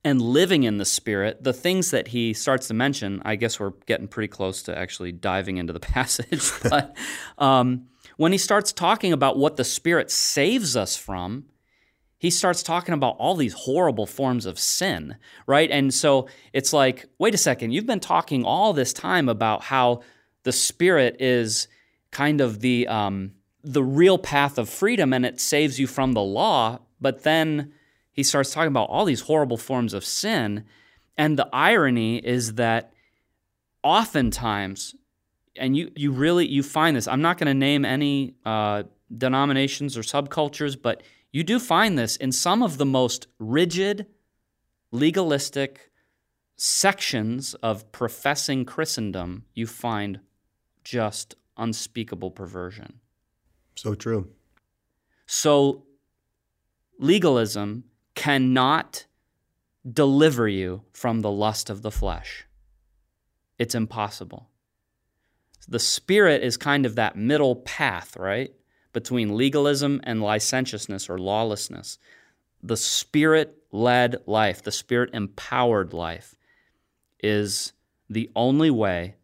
and 0.03 0.21
living 0.21 0.61
in 0.61 0.77
the 0.77 0.85
Spirit, 0.85 1.43
the 1.43 1.51
things 1.51 1.89
that 1.89 2.09
he 2.09 2.31
starts 2.31 2.67
to 2.67 2.75
mention, 2.75 3.23
I 3.25 3.37
guess 3.37 3.59
we're 3.59 3.71
getting 3.87 4.07
pretty 4.07 4.27
close 4.27 4.61
to 4.63 4.77
actually 4.77 5.13
diving 5.13 5.57
into 5.57 5.73
the 5.73 5.79
passage, 5.95 6.51
but 6.61 6.95
um, 7.39 7.87
when 8.17 8.31
he 8.31 8.37
starts 8.37 8.71
talking 8.71 9.13
about 9.13 9.35
what 9.35 9.57
the 9.57 9.63
Spirit 9.63 10.11
saves 10.11 10.77
us 10.77 10.95
from, 10.95 11.45
he 12.19 12.29
starts 12.29 12.61
talking 12.61 12.93
about 12.93 13.15
all 13.17 13.35
these 13.35 13.53
horrible 13.53 14.05
forms 14.05 14.45
of 14.45 14.59
sin, 14.59 15.15
right? 15.47 15.71
And 15.71 15.91
so 15.91 16.27
it's 16.53 16.71
like, 16.71 17.07
wait 17.17 17.33
a 17.33 17.39
second, 17.39 17.71
you've 17.71 17.87
been 17.87 17.99
talking 17.99 18.45
all 18.45 18.73
this 18.73 18.93
time 18.93 19.27
about 19.27 19.63
how 19.63 20.01
the 20.43 20.51
Spirit 20.51 21.15
is 21.19 21.67
kind 22.11 22.41
of 22.41 22.59
the 22.59 22.87
um, 22.87 23.31
the 23.63 23.83
real 23.83 24.17
path 24.17 24.57
of 24.57 24.69
freedom 24.69 25.13
and 25.13 25.25
it 25.25 25.39
saves 25.39 25.79
you 25.79 25.87
from 25.87 26.13
the 26.13 26.21
law, 26.21 26.79
but 26.99 27.23
then 27.23 27.73
he 28.11 28.23
starts 28.23 28.53
talking 28.53 28.67
about 28.67 28.89
all 28.89 29.05
these 29.05 29.21
horrible 29.21 29.57
forms 29.57 29.93
of 29.93 30.05
sin, 30.05 30.65
and 31.17 31.37
the 31.37 31.49
irony 31.51 32.17
is 32.17 32.55
that 32.55 32.93
oftentimes, 33.83 34.95
and 35.55 35.75
you 35.75 35.91
you 35.95 36.11
really 36.11 36.47
you 36.47 36.63
find 36.63 36.95
this. 36.95 37.07
I'm 37.07 37.21
not 37.21 37.37
going 37.37 37.47
to 37.47 37.53
name 37.53 37.85
any 37.85 38.35
uh, 38.45 38.83
denominations 39.15 39.97
or 39.97 40.01
subcultures, 40.01 40.79
but 40.79 41.01
you 41.31 41.43
do 41.43 41.59
find 41.59 41.97
this 41.97 42.15
in 42.15 42.31
some 42.31 42.61
of 42.61 42.77
the 42.77 42.85
most 42.85 43.27
rigid, 43.39 44.05
legalistic 44.91 45.91
sections 46.55 47.55
of 47.55 47.91
professing 47.91 48.63
Christendom. 48.63 49.45
You 49.55 49.65
find 49.65 50.19
just 50.83 51.35
unspeakable 51.57 52.31
perversion. 52.31 52.99
So 53.75 53.95
true. 53.95 54.29
So, 55.25 55.83
legalism 56.99 57.85
cannot 58.15 59.05
deliver 59.89 60.47
you 60.47 60.83
from 60.93 61.21
the 61.21 61.31
lust 61.31 61.69
of 61.69 61.81
the 61.81 61.91
flesh. 61.91 62.45
It's 63.57 63.75
impossible. 63.75 64.49
The 65.67 65.79
Spirit 65.79 66.43
is 66.43 66.57
kind 66.57 66.85
of 66.85 66.95
that 66.95 67.15
middle 67.15 67.57
path, 67.57 68.17
right? 68.17 68.51
Between 68.91 69.35
legalism 69.35 70.01
and 70.03 70.21
licentiousness 70.21 71.09
or 71.09 71.17
lawlessness. 71.17 71.97
The 72.61 72.77
Spirit 72.77 73.57
led 73.71 74.17
life, 74.25 74.61
the 74.61 74.71
Spirit 74.71 75.09
empowered 75.13 75.93
life, 75.93 76.35
is 77.21 77.73
the 78.09 78.29
only 78.35 78.69
way 78.69 79.15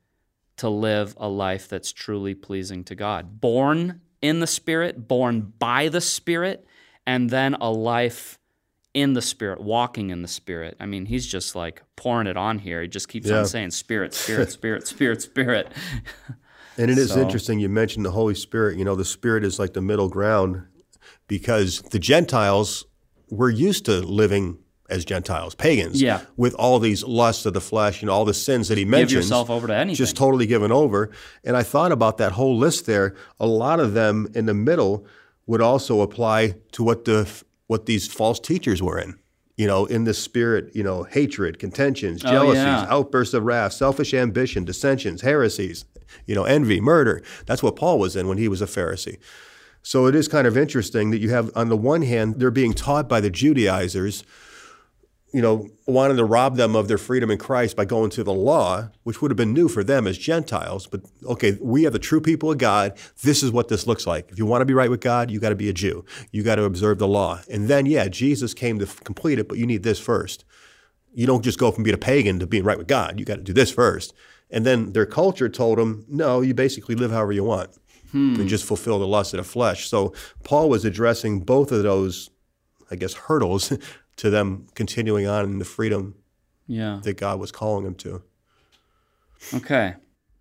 to 0.58 0.70
live 0.70 1.16
a 1.18 1.28
life 1.30 1.68
that's 1.68 1.92
truly 1.92 2.34
pleasing 2.34 2.84
to 2.86 2.96
God. 2.96 3.40
Born 3.40 4.02
in 4.22 4.40
the 4.40 4.48
Spirit, 4.48 5.08
born 5.08 5.54
by 5.60 5.88
the 5.90 6.02
Spirit, 6.02 6.66
and 7.06 7.30
then 7.30 7.56
a 7.56 7.72
life 7.72 8.38
in 8.94 9.14
the 9.14 9.22
Spirit, 9.22 9.62
walking 9.62 10.10
in 10.10 10.22
the 10.22 10.28
Spirit. 10.28 10.76
I 10.80 10.86
mean, 10.86 11.06
he's 11.06 11.26
just 11.28 11.56
like 11.56 11.84
pouring 11.96 12.28
it 12.28 12.36
on 12.38 12.60
here. 12.60 12.82
He 12.82 12.88
just 12.88 13.08
keeps 13.08 13.28
Yeah. 13.28 13.40
on 13.40 13.46
saying 13.46 13.72
Spirit, 13.72 14.14
Spirit, 14.14 14.52
Spirit, 14.52 14.88
Spirit, 14.88 15.22
Spirit. 15.22 15.72
And 16.78 16.90
it 16.90 16.98
is 16.98 17.10
So- 17.12 17.20
interesting 17.22 17.60
you 17.60 17.68
mentioned 17.68 18.06
the 18.06 18.12
Holy 18.12 18.36
Spirit. 18.36 18.78
You 18.78 18.86
know, 18.86 18.96
the 18.96 19.04
Spirit 19.04 19.44
is 19.44 19.60
like 19.60 19.74
the 19.74 19.82
middle 19.82 20.08
ground 20.08 20.64
because 21.28 21.82
the 21.82 22.00
Gentiles 22.00 22.86
were 23.30 23.50
used 23.50 23.84
to 23.86 24.00
living 24.00 24.60
as 24.90 25.06
Gentiles, 25.06 25.56
pagans, 25.56 26.02
Yeah. 26.02 26.22
with 26.38 26.54
all 26.56 26.80
these 26.80 27.04
lusts 27.04 27.46
of 27.46 27.54
the 27.54 27.62
flesh 27.62 28.02
and 28.02 28.10
all 28.10 28.26
the 28.26 28.34
sins 28.34 28.68
that 28.70 28.78
he 28.78 28.86
mentions. 28.86 29.12
Give 29.12 29.18
yourself 29.24 29.50
over 29.50 29.68
to 29.68 29.76
anything. 29.76 29.96
just 29.96 30.16
totally 30.16 30.46
given 30.48 30.72
over. 30.72 31.10
And 31.44 31.56
I 31.58 31.64
thought 31.64 31.92
about 31.92 32.18
that 32.18 32.34
whole 32.34 32.58
list 32.58 32.86
there. 32.86 33.16
A 33.40 33.48
lot 33.48 33.80
of 33.80 33.94
them 33.94 34.28
in 34.34 34.46
the 34.46 34.54
middle 34.54 35.06
would 35.48 35.62
also 35.62 36.02
apply 36.02 36.56
to 36.74 36.84
what 36.84 37.06
the 37.06 37.28
what 37.68 37.86
these 37.86 38.08
false 38.08 38.40
teachers 38.40 38.82
were 38.82 38.98
in. 39.00 39.16
You 39.56 39.68
know, 39.68 39.86
in 39.86 40.06
the 40.06 40.14
spirit, 40.14 40.72
you 40.74 40.84
know, 40.84 41.04
hatred, 41.04 41.60
contentions, 41.60 42.24
Oh, 42.26 42.30
jealousies, 42.32 42.64
yeah. 42.64 42.88
outbursts 42.90 43.34
of 43.34 43.44
wrath, 43.44 43.74
selfish 43.74 44.14
ambition, 44.14 44.64
dissensions, 44.64 45.22
heresies, 45.22 45.86
you 46.26 46.34
know, 46.34 46.46
envy, 46.46 46.80
murder. 46.80 47.22
That's 47.46 47.62
what 47.62 47.76
Paul 47.76 48.00
was 48.00 48.16
in 48.16 48.28
when 48.28 48.38
he 48.38 48.48
was 48.48 48.62
a 48.62 48.66
Pharisee. 48.66 49.18
So 49.84 50.06
it 50.08 50.16
is 50.16 50.28
kind 50.28 50.48
of 50.48 50.58
interesting 50.58 51.12
that 51.12 51.20
you 51.20 51.30
have, 51.32 51.52
on 51.56 51.70
the 51.70 51.78
one 51.78 52.02
hand, 52.04 52.36
they're 52.40 52.52
being 52.52 52.74
taught 52.74 53.08
by 53.10 53.20
the 53.22 53.30
Judaizers, 53.30 54.24
you 55.32 55.42
know, 55.42 55.70
wanting 55.86 56.18
to 56.18 56.26
rob 56.26 56.56
them 56.56 56.76
of 56.76 56.88
their 56.88 56.98
freedom 56.98 57.30
in 57.30 57.38
Christ 57.38 57.76
by 57.76 57.86
going 57.86 58.10
to 58.12 58.24
the 58.24 58.34
law, 58.34 58.90
which 59.04 59.22
would 59.22 59.30
have 59.30 59.38
been 59.38 59.54
new 59.54 59.68
for 59.68 59.84
them 59.84 60.08
as 60.08 60.18
Gentiles. 60.18 60.88
But 60.88 61.02
okay, 61.24 61.58
we 61.62 61.86
are 61.86 61.92
the 61.92 62.00
true 62.00 62.22
people 62.22 62.52
of 62.52 62.58
God. 62.58 62.98
This 63.22 63.44
is 63.44 63.52
what 63.52 63.68
this 63.68 63.86
looks 63.86 64.08
like. 64.08 64.32
If 64.32 64.40
you 64.40 64.46
want 64.46 64.62
to 64.62 64.66
be 64.66 64.74
right 64.74 64.90
with 64.90 65.02
God, 65.02 65.30
you 65.30 65.40
got 65.40 65.50
to 65.50 65.56
be 65.56 65.70
a 65.70 65.74
Jew. 65.74 66.04
You 66.32 66.42
got 66.42 66.56
to 66.56 66.64
observe 66.64 66.98
the 66.98 67.08
law. 67.08 67.42
And 67.50 67.68
then, 67.68 67.86
yeah, 67.86 68.08
Jesus 68.08 68.54
came 68.54 68.80
to 68.80 68.88
complete 69.04 69.38
it, 69.38 69.48
but 69.48 69.60
you 69.60 69.68
need 69.68 69.84
this 69.84 70.00
first. 70.00 70.46
You 71.14 71.28
don't 71.28 71.44
just 71.44 71.60
go 71.60 71.72
from 71.72 71.84
being 71.84 71.96
a 71.96 72.00
pagan 72.00 72.40
to 72.40 72.48
being 72.48 72.64
right 72.64 72.78
with 72.78 72.88
God. 72.88 73.20
You 73.20 73.26
got 73.26 73.38
to 73.38 73.44
do 73.44 73.54
this 73.54 73.72
first. 73.72 74.14
And 74.50 74.66
then 74.66 74.94
their 74.94 75.06
culture 75.06 75.50
told 75.50 75.78
them, 75.78 76.06
no, 76.08 76.42
you 76.42 76.56
basically 76.56 76.96
live 76.96 77.12
however 77.12 77.34
you 77.34 77.44
want 77.44 77.70
hmm. 78.12 78.40
and 78.40 78.50
just 78.50 78.66
fulfill 78.66 78.98
the 78.98 79.08
lust 79.08 79.34
of 79.34 79.38
the 79.38 79.44
flesh. 79.44 79.88
So 79.88 80.14
Paul 80.44 80.70
was 80.70 80.86
addressing 80.86 81.42
both 81.42 81.72
of 81.72 81.84
those, 81.84 82.32
I 82.90 82.96
guess, 82.96 83.14
hurdles 83.14 83.72
to 84.20 84.30
them 84.30 84.68
continuing 84.76 85.28
on 85.28 85.46
in 85.46 85.60
the 85.60 85.66
freedom 85.66 86.14
yeah. 86.68 87.00
that 87.04 87.16
God 87.16 87.40
was 87.40 87.54
calling 87.54 87.86
them 87.86 87.96
to. 87.96 88.22
Okay. 89.54 89.96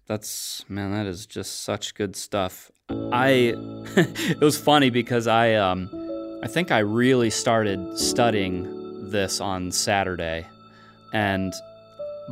That's 0.08 0.64
man, 0.68 0.90
that 0.92 1.06
is 1.06 1.26
just 1.26 1.60
such 1.60 1.94
good 1.94 2.16
stuff. 2.16 2.72
I 2.90 3.54
it 3.96 4.40
was 4.40 4.58
funny 4.58 4.90
because 4.90 5.28
I 5.28 5.54
um 5.54 5.88
I 6.42 6.48
think 6.48 6.72
I 6.72 6.80
really 6.80 7.30
started 7.30 7.96
studying 7.96 9.10
this 9.10 9.40
on 9.40 9.70
Saturday 9.70 10.44
and 11.12 11.52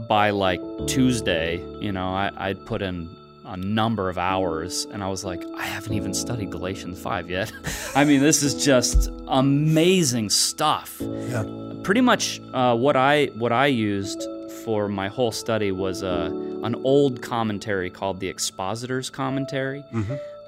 by 0.08 0.30
like 0.30 0.60
Tuesday, 0.88 1.58
you 1.80 1.92
know, 1.92 2.08
I, 2.08 2.32
I'd 2.36 2.66
put 2.66 2.82
in 2.82 3.08
a 3.46 3.56
number 3.56 4.08
of 4.10 4.18
hours 4.18 4.86
and 4.92 5.02
I 5.04 5.08
was 5.08 5.24
like, 5.24 5.42
I 5.56 5.62
haven't 5.64 5.92
even 5.94 6.12
studied 6.14 6.50
Galatians 6.50 7.00
5 7.00 7.30
yet. 7.30 7.52
I 7.94 8.04
mean, 8.04 8.20
this 8.20 8.42
is 8.42 8.64
just 8.64 9.10
amazing 9.28 10.30
stuff 10.30 10.96
Yeah. 11.00 11.44
pretty 11.84 12.00
much 12.00 12.40
uh, 12.52 12.76
what 12.76 12.96
I 12.96 13.26
what 13.38 13.52
I 13.52 13.66
used 13.66 14.22
for 14.64 14.88
my 14.88 15.08
whole 15.08 15.30
study 15.32 15.70
was 15.70 16.02
uh, 16.02 16.28
an 16.64 16.74
old 16.84 17.22
commentary 17.22 17.88
called 17.88 18.18
the 18.18 18.28
Expositor's 18.28 19.10
Commentary, 19.10 19.84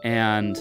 and 0.03 0.57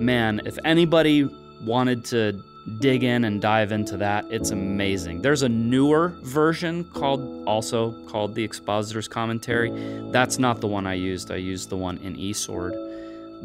man, 0.00 0.40
if 0.44 0.58
anybody 0.64 1.28
wanted 1.64 2.04
to 2.06 2.42
dig 2.78 3.04
in 3.04 3.24
and 3.24 3.40
dive 3.40 3.72
into 3.72 3.96
that, 3.98 4.24
it's 4.30 4.50
amazing. 4.50 5.22
There's 5.22 5.42
a 5.42 5.48
newer 5.48 6.08
version 6.22 6.84
called 6.84 7.46
also 7.46 7.92
called 8.08 8.34
the 8.34 8.44
Expositor's 8.44 9.08
Commentary. 9.08 9.70
That's 10.10 10.38
not 10.38 10.60
the 10.60 10.68
one 10.68 10.86
I 10.86 10.94
used. 10.94 11.30
I 11.30 11.36
used 11.36 11.68
the 11.68 11.76
one 11.76 11.98
in 11.98 12.16
e-Sword, 12.16 12.74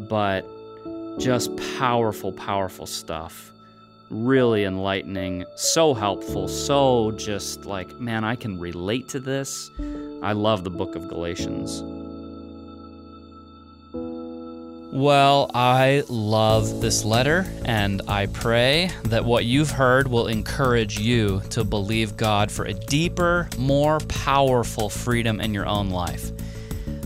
but 0.08 0.46
just 1.18 1.54
powerful, 1.78 2.32
powerful 2.32 2.86
stuff 2.86 3.52
really 4.10 4.64
enlightening, 4.64 5.44
so 5.54 5.94
helpful, 5.94 6.48
so 6.48 7.12
just 7.12 7.64
like, 7.64 7.98
man, 8.00 8.24
I 8.24 8.34
can 8.34 8.58
relate 8.58 9.08
to 9.10 9.20
this. 9.20 9.70
I 10.22 10.32
love 10.32 10.64
the 10.64 10.70
book 10.70 10.96
of 10.96 11.08
Galatians. 11.08 11.82
Well, 15.00 15.50
I 15.54 16.04
love 16.10 16.82
this 16.82 17.06
letter, 17.06 17.46
and 17.64 18.02
I 18.06 18.26
pray 18.26 18.90
that 19.04 19.24
what 19.24 19.46
you've 19.46 19.70
heard 19.70 20.06
will 20.06 20.26
encourage 20.26 20.98
you 20.98 21.40
to 21.48 21.64
believe 21.64 22.18
God 22.18 22.52
for 22.52 22.66
a 22.66 22.74
deeper, 22.74 23.48
more 23.56 24.00
powerful 24.00 24.90
freedom 24.90 25.40
in 25.40 25.54
your 25.54 25.64
own 25.64 25.88
life. 25.88 26.32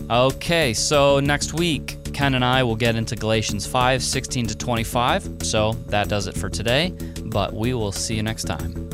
Okay, 0.09 0.73
so 0.73 1.21
next 1.21 1.53
week, 1.53 1.95
Ken 2.11 2.35
and 2.35 2.43
I 2.43 2.63
will 2.63 2.75
get 2.75 2.97
into 2.97 3.15
Galatians 3.15 3.65
5 3.65 4.03
16 4.03 4.47
to 4.47 4.57
25. 4.57 5.43
So 5.43 5.71
that 5.87 6.09
does 6.09 6.27
it 6.27 6.35
for 6.35 6.49
today, 6.49 6.89
but 7.27 7.53
we 7.53 7.73
will 7.73 7.93
see 7.93 8.15
you 8.15 8.23
next 8.23 8.43
time. 8.43 8.89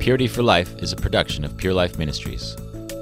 Purity 0.00 0.26
for 0.26 0.42
Life 0.42 0.82
is 0.82 0.92
a 0.92 0.96
production 0.96 1.44
of 1.44 1.56
Pure 1.56 1.74
Life 1.74 1.96
Ministries. 1.96 2.56